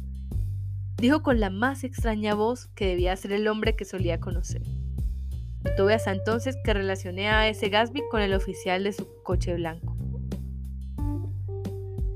Dijo 0.96 1.22
con 1.22 1.40
la 1.40 1.50
más 1.50 1.85
extraña 1.85 2.35
voz 2.35 2.66
que 2.68 2.87
debía 2.87 3.14
ser 3.16 3.32
el 3.32 3.48
hombre 3.48 3.76
que 3.76 3.85
solía 3.85 4.18
conocer. 4.18 4.62
No 5.62 5.74
tuve 5.76 5.94
hasta 5.94 6.12
entonces 6.12 6.56
que 6.64 6.74
relacioné 6.74 7.28
a 7.28 7.48
ese 7.48 7.68
Gatsby 7.68 8.02
con 8.11 8.22
el 8.22 8.35
oficial 8.35 8.85
de 8.85 8.92
su 8.92 9.06
coche 9.22 9.54
blanco. 9.54 9.96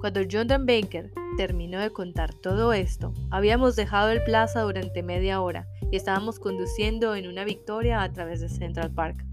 Cuando 0.00 0.22
Jonathan 0.22 0.64
Baker 0.64 1.12
terminó 1.36 1.78
de 1.78 1.90
contar 1.90 2.32
todo 2.32 2.72
esto, 2.72 3.12
habíamos 3.30 3.76
dejado 3.76 4.10
el 4.10 4.24
plaza 4.24 4.62
durante 4.62 5.02
media 5.02 5.42
hora 5.42 5.68
y 5.90 5.96
estábamos 5.96 6.38
conduciendo 6.38 7.14
en 7.14 7.26
una 7.26 7.44
victoria 7.44 8.02
a 8.02 8.12
través 8.12 8.40
de 8.40 8.48
Central 8.48 8.90
Park. 8.92 9.24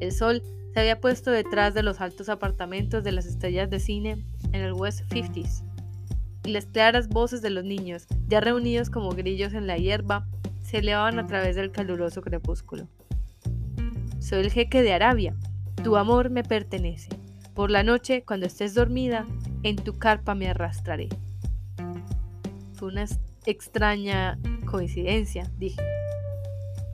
El 0.00 0.12
sol 0.12 0.42
se 0.72 0.80
había 0.80 1.00
puesto 1.00 1.30
detrás 1.30 1.74
de 1.74 1.82
los 1.82 2.00
altos 2.00 2.28
apartamentos 2.28 3.04
de 3.04 3.12
las 3.12 3.26
estrellas 3.26 3.68
de 3.68 3.78
cine 3.78 4.24
en 4.52 4.62
el 4.62 4.72
West 4.72 5.00
50s, 5.10 5.62
y 6.44 6.50
las 6.50 6.66
claras 6.66 7.08
voces 7.08 7.42
de 7.42 7.50
los 7.50 7.64
niños, 7.64 8.06
ya 8.28 8.40
reunidos 8.40 8.90
como 8.90 9.10
grillos 9.10 9.52
en 9.52 9.66
la 9.66 9.76
hierba, 9.76 10.26
se 10.62 10.78
elevaban 10.78 11.18
a 11.18 11.26
través 11.26 11.56
del 11.56 11.70
caluroso 11.70 12.22
crepúsculo. 12.22 12.88
Soy 14.20 14.40
el 14.40 14.50
jeque 14.50 14.82
de 14.82 14.92
Arabia, 14.92 15.34
tu 15.84 15.96
amor 15.96 16.30
me 16.30 16.42
pertenece. 16.42 17.10
Por 17.54 17.70
la 17.70 17.82
noche, 17.82 18.24
cuando 18.24 18.46
estés 18.46 18.72
dormida, 18.74 19.26
en 19.62 19.76
tu 19.76 19.98
carpa 19.98 20.34
me 20.34 20.48
arrastraré. 20.48 21.08
Fue 22.74 22.88
una 22.88 23.04
extraña 23.44 24.38
coincidencia, 24.72 25.48
dije. 25.58 25.80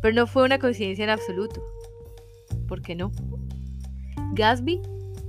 Pero 0.02 0.14
no 0.14 0.26
fue 0.26 0.44
una 0.44 0.58
coincidencia 0.58 1.04
en 1.04 1.10
absoluto. 1.10 1.62
¿Por 2.66 2.82
qué 2.82 2.96
no? 2.96 3.12
Gatsby 4.34 4.82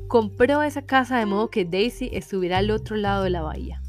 compró 0.07 0.63
esa 0.63 0.81
casa 0.81 1.19
de 1.19 1.27
modo 1.27 1.51
que 1.51 1.63
Daisy 1.63 2.09
estuviera 2.11 2.57
al 2.57 2.71
otro 2.71 2.97
lado 2.97 3.23
de 3.23 3.29
la 3.29 3.43
bahía. 3.43 3.81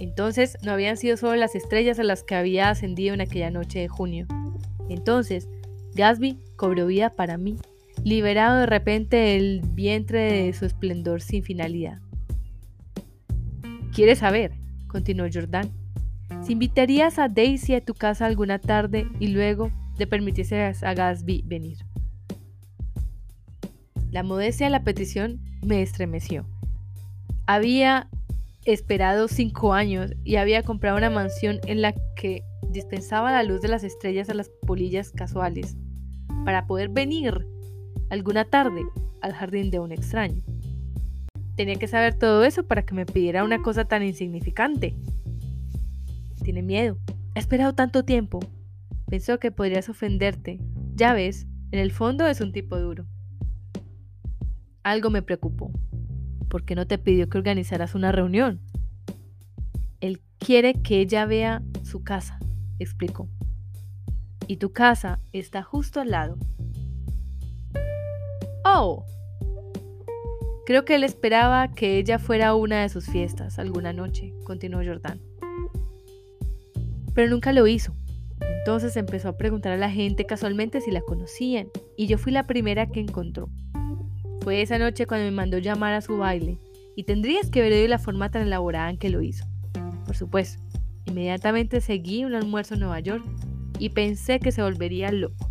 Entonces 0.00 0.58
no 0.62 0.72
habían 0.72 0.98
sido 0.98 1.16
solo 1.16 1.36
las 1.36 1.54
estrellas 1.54 1.98
a 1.98 2.04
las 2.04 2.22
que 2.22 2.34
había 2.34 2.68
ascendido 2.68 3.14
en 3.14 3.22
aquella 3.22 3.50
noche 3.50 3.80
de 3.80 3.88
junio. 3.88 4.26
Entonces 4.90 5.48
Gatsby 5.94 6.38
cobró 6.56 6.86
vida 6.86 7.10
para 7.10 7.38
mí, 7.38 7.56
liberado 8.04 8.58
de 8.58 8.66
repente 8.66 9.16
del 9.16 9.62
vientre 9.72 10.44
de 10.44 10.52
su 10.52 10.66
esplendor 10.66 11.22
sin 11.22 11.42
finalidad. 11.42 12.00
¿Quieres 13.94 14.18
saber? 14.18 14.52
continuó 14.88 15.26
Jordan. 15.32 15.83
Si 16.44 16.52
invitarías 16.52 17.18
a 17.18 17.28
Daisy 17.28 17.74
a 17.74 17.82
tu 17.82 17.94
casa 17.94 18.26
alguna 18.26 18.58
tarde 18.58 19.08
y 19.18 19.28
luego 19.28 19.70
le 19.96 20.06
permitieses 20.06 20.82
a 20.82 20.92
Gatsby 20.92 21.42
venir. 21.46 21.78
La 24.10 24.22
modestia 24.22 24.66
de 24.66 24.70
la 24.70 24.84
petición 24.84 25.40
me 25.62 25.80
estremeció. 25.80 26.44
Había 27.46 28.10
esperado 28.66 29.26
cinco 29.26 29.72
años 29.72 30.12
y 30.22 30.36
había 30.36 30.62
comprado 30.62 30.98
una 30.98 31.08
mansión 31.08 31.60
en 31.66 31.80
la 31.80 31.94
que 32.14 32.42
dispensaba 32.68 33.32
la 33.32 33.42
luz 33.42 33.62
de 33.62 33.68
las 33.68 33.82
estrellas 33.82 34.28
a 34.28 34.34
las 34.34 34.50
polillas 34.66 35.12
casuales 35.12 35.78
para 36.44 36.66
poder 36.66 36.90
venir 36.90 37.46
alguna 38.10 38.44
tarde 38.44 38.82
al 39.22 39.32
jardín 39.32 39.70
de 39.70 39.80
un 39.80 39.92
extraño. 39.92 40.42
Tenía 41.56 41.76
que 41.76 41.88
saber 41.88 42.14
todo 42.14 42.44
eso 42.44 42.66
para 42.66 42.84
que 42.84 42.94
me 42.94 43.06
pidiera 43.06 43.44
una 43.44 43.62
cosa 43.62 43.86
tan 43.86 44.02
insignificante. 44.02 44.94
Tiene 46.44 46.62
miedo. 46.62 46.98
Ha 47.34 47.40
esperado 47.40 47.74
tanto 47.74 48.04
tiempo. 48.04 48.38
Pensó 49.08 49.40
que 49.40 49.50
podrías 49.50 49.88
ofenderte. 49.88 50.60
Ya 50.94 51.12
ves, 51.12 51.48
en 51.72 51.80
el 51.80 51.90
fondo 51.90 52.28
es 52.28 52.40
un 52.40 52.52
tipo 52.52 52.78
duro. 52.78 53.06
Algo 54.84 55.10
me 55.10 55.22
preocupó. 55.22 55.72
¿por 56.54 56.64
qué 56.64 56.76
no 56.76 56.86
te 56.86 56.98
pidió 56.98 57.28
que 57.28 57.36
organizaras 57.36 57.96
una 57.96 58.12
reunión? 58.12 58.60
Él 60.00 60.20
quiere 60.38 60.74
que 60.82 61.00
ella 61.00 61.26
vea 61.26 61.64
su 61.82 62.04
casa, 62.04 62.38
explicó. 62.78 63.28
Y 64.46 64.58
tu 64.58 64.72
casa 64.72 65.18
está 65.32 65.64
justo 65.64 66.00
al 66.00 66.12
lado. 66.12 66.38
Oh. 68.64 69.04
Creo 70.64 70.84
que 70.84 70.94
él 70.94 71.02
esperaba 71.02 71.72
que 71.72 71.98
ella 71.98 72.20
fuera 72.20 72.50
a 72.50 72.54
una 72.54 72.82
de 72.82 72.88
sus 72.88 73.06
fiestas 73.06 73.58
alguna 73.58 73.92
noche, 73.92 74.32
continuó 74.44 74.80
Jordán. 74.84 75.20
Pero 77.14 77.30
nunca 77.30 77.52
lo 77.52 77.66
hizo. 77.66 77.94
Entonces 78.58 78.96
empezó 78.96 79.28
a 79.28 79.36
preguntar 79.36 79.72
a 79.72 79.76
la 79.76 79.90
gente 79.90 80.26
casualmente 80.26 80.80
si 80.80 80.90
la 80.90 81.00
conocían, 81.00 81.68
y 81.96 82.06
yo 82.06 82.18
fui 82.18 82.32
la 82.32 82.46
primera 82.46 82.86
que 82.86 83.00
encontró. 83.00 83.48
Fue 84.40 84.60
esa 84.62 84.78
noche 84.78 85.06
cuando 85.06 85.24
me 85.24 85.30
mandó 85.30 85.58
llamar 85.58 85.94
a 85.94 86.00
su 86.00 86.18
baile, 86.18 86.58
y 86.96 87.04
tendrías 87.04 87.50
que 87.50 87.60
ver 87.60 87.88
la 87.88 87.98
forma 87.98 88.30
tan 88.30 88.42
elaborada 88.42 88.90
en 88.90 88.98
que 88.98 89.10
lo 89.10 89.22
hizo. 89.22 89.46
Por 90.04 90.16
supuesto, 90.16 90.62
inmediatamente 91.06 91.80
seguí 91.80 92.24
un 92.24 92.34
almuerzo 92.34 92.74
en 92.74 92.80
Nueva 92.80 93.00
York 93.00 93.24
y 93.78 93.90
pensé 93.90 94.38
que 94.38 94.52
se 94.52 94.62
volvería 94.62 95.10
loco. 95.12 95.50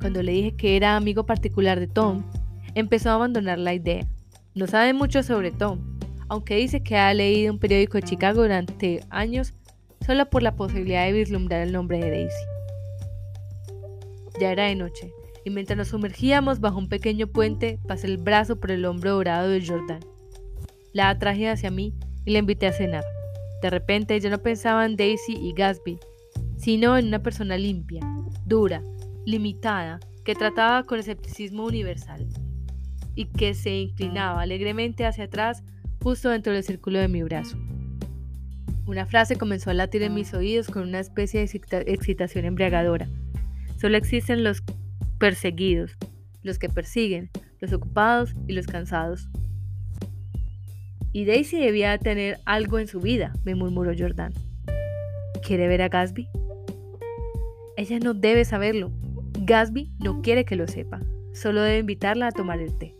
Cuando 0.00 0.22
le 0.22 0.32
dije 0.32 0.56
que 0.56 0.76
era 0.76 0.96
amigo 0.96 1.24
particular 1.24 1.80
de 1.80 1.86
Tom, 1.86 2.24
empezó 2.74 3.10
a 3.10 3.14
abandonar 3.14 3.58
la 3.58 3.74
idea. 3.74 4.06
No 4.54 4.66
sabe 4.66 4.92
mucho 4.92 5.22
sobre 5.22 5.50
Tom, 5.50 5.93
aunque 6.28 6.56
dice 6.56 6.82
que 6.82 6.96
ha 6.96 7.12
leído 7.14 7.52
un 7.52 7.58
periódico 7.58 7.98
de 7.98 8.02
Chicago 8.02 8.42
durante 8.42 9.00
años 9.10 9.54
solo 10.04 10.28
por 10.28 10.42
la 10.42 10.56
posibilidad 10.56 11.06
de 11.06 11.12
vislumbrar 11.12 11.62
el 11.62 11.72
nombre 11.72 11.98
de 11.98 12.10
Daisy. 12.10 12.44
Ya 14.40 14.52
era 14.52 14.64
de 14.64 14.74
noche, 14.74 15.12
y 15.44 15.50
mientras 15.50 15.76
nos 15.76 15.88
sumergíamos 15.88 16.60
bajo 16.60 16.78
un 16.78 16.88
pequeño 16.88 17.26
puente, 17.26 17.78
pasé 17.86 18.06
el 18.06 18.18
brazo 18.18 18.56
por 18.56 18.70
el 18.70 18.84
hombro 18.84 19.12
dorado 19.12 19.48
de 19.48 19.64
Jordan. 19.64 20.00
La 20.92 21.10
atraje 21.10 21.48
hacia 21.48 21.70
mí 21.70 21.94
y 22.24 22.32
la 22.32 22.38
invité 22.38 22.66
a 22.66 22.72
cenar. 22.72 23.04
De 23.62 23.70
repente 23.70 24.18
yo 24.20 24.30
no 24.30 24.38
pensaba 24.38 24.84
en 24.84 24.96
Daisy 24.96 25.36
y 25.36 25.52
Gatsby, 25.52 25.98
sino 26.56 26.98
en 26.98 27.06
una 27.06 27.22
persona 27.22 27.56
limpia, 27.56 28.00
dura, 28.44 28.82
limitada, 29.24 30.00
que 30.24 30.34
trataba 30.34 30.84
con 30.84 30.98
escepticismo 30.98 31.64
universal 31.64 32.26
y 33.14 33.26
que 33.26 33.54
se 33.54 33.76
inclinaba 33.76 34.40
alegremente 34.40 35.04
hacia 35.04 35.24
atrás 35.24 35.62
justo 36.04 36.28
dentro 36.28 36.52
del 36.52 36.62
círculo 36.62 36.98
de 36.98 37.08
mi 37.08 37.22
brazo. 37.22 37.56
Una 38.86 39.06
frase 39.06 39.36
comenzó 39.36 39.70
a 39.70 39.74
latir 39.74 40.02
en 40.02 40.12
mis 40.12 40.34
oídos 40.34 40.68
con 40.68 40.82
una 40.82 41.00
especie 41.00 41.40
de 41.40 41.84
excitación 41.86 42.44
embriagadora. 42.44 43.08
Solo 43.80 43.96
existen 43.96 44.44
los 44.44 44.62
perseguidos, 45.18 45.96
los 46.42 46.58
que 46.58 46.68
persiguen, 46.68 47.30
los 47.58 47.72
ocupados 47.72 48.34
y 48.46 48.52
los 48.52 48.66
cansados. 48.66 49.30
Y 51.12 51.24
Daisy 51.24 51.58
debía 51.58 51.96
tener 51.96 52.38
algo 52.44 52.78
en 52.78 52.86
su 52.86 53.00
vida, 53.00 53.32
me 53.42 53.54
murmuró 53.54 53.94
Jordan. 53.98 54.34
¿Quiere 55.42 55.68
ver 55.68 55.80
a 55.80 55.88
Gatsby? 55.88 56.28
Ella 57.78 57.98
no 57.98 58.12
debe 58.12 58.44
saberlo. 58.44 58.92
Gatsby 59.40 59.90
no 60.00 60.20
quiere 60.20 60.44
que 60.44 60.56
lo 60.56 60.68
sepa. 60.68 61.00
Solo 61.32 61.62
debe 61.62 61.78
invitarla 61.78 62.26
a 62.26 62.32
tomar 62.32 62.60
el 62.60 62.76
té. 62.76 62.93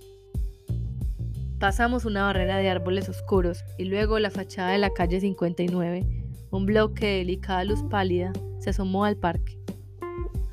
Pasamos 1.65 2.05
una 2.05 2.25
barrera 2.25 2.59
de 2.59 2.69
árboles 2.69 3.09
oscuros 3.09 3.65
y 3.79 3.85
luego 3.85 4.19
la 4.19 4.31
fachada 4.31 4.73
de 4.73 4.77
la 4.77 4.91
calle 4.91 5.19
59, 5.19 6.07
un 6.51 6.67
bloque 6.67 7.07
de 7.07 7.17
delicada 7.21 7.65
luz 7.65 7.83
pálida, 7.85 8.35
se 8.59 8.69
asomó 8.69 9.07
al 9.07 9.17
parque. 9.17 9.59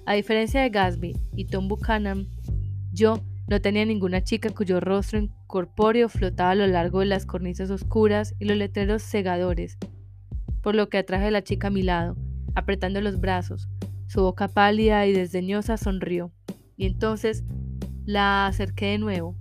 A 0.06 0.14
diferencia 0.14 0.62
de 0.62 0.70
Gatsby 0.70 1.18
y 1.36 1.48
Tom 1.48 1.68
Buchanan, 1.68 2.30
yo 2.94 3.20
no 3.50 3.60
tenía 3.60 3.84
ninguna 3.84 4.24
chica 4.24 4.52
cuyo 4.52 4.80
rostro 4.80 5.20
incorpóreo 5.20 6.08
flotaba 6.08 6.52
a 6.52 6.56
lo 6.56 6.68
largo 6.68 7.02
de 7.02 7.08
las 7.08 7.26
cornisas 7.26 7.72
oscuras 7.72 8.34
y 8.40 8.46
los 8.46 8.56
letreros 8.56 9.04
cegadores, 9.04 9.78
por 10.62 10.76
lo 10.76 10.88
que 10.88 11.00
atraje 11.00 11.26
a 11.26 11.32
la 11.32 11.44
chica 11.44 11.68
a 11.68 11.72
mi 11.72 11.82
lado, 11.82 12.16
apretando 12.56 13.02
los 13.02 13.20
brazos. 13.20 13.68
Su 14.08 14.22
boca 14.22 14.48
pálida 14.48 15.06
y 15.08 15.12
desdeñosa 15.12 15.76
sonrió, 15.76 16.32
y 16.78 16.86
entonces 16.86 17.44
la 18.06 18.48
acerqué 18.48 18.86
de 18.92 18.98
nuevo, 18.98 19.36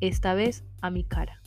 esta 0.00 0.34
vez 0.34 0.64
a 0.80 0.90
mi 0.90 1.04
cara. 1.04 1.37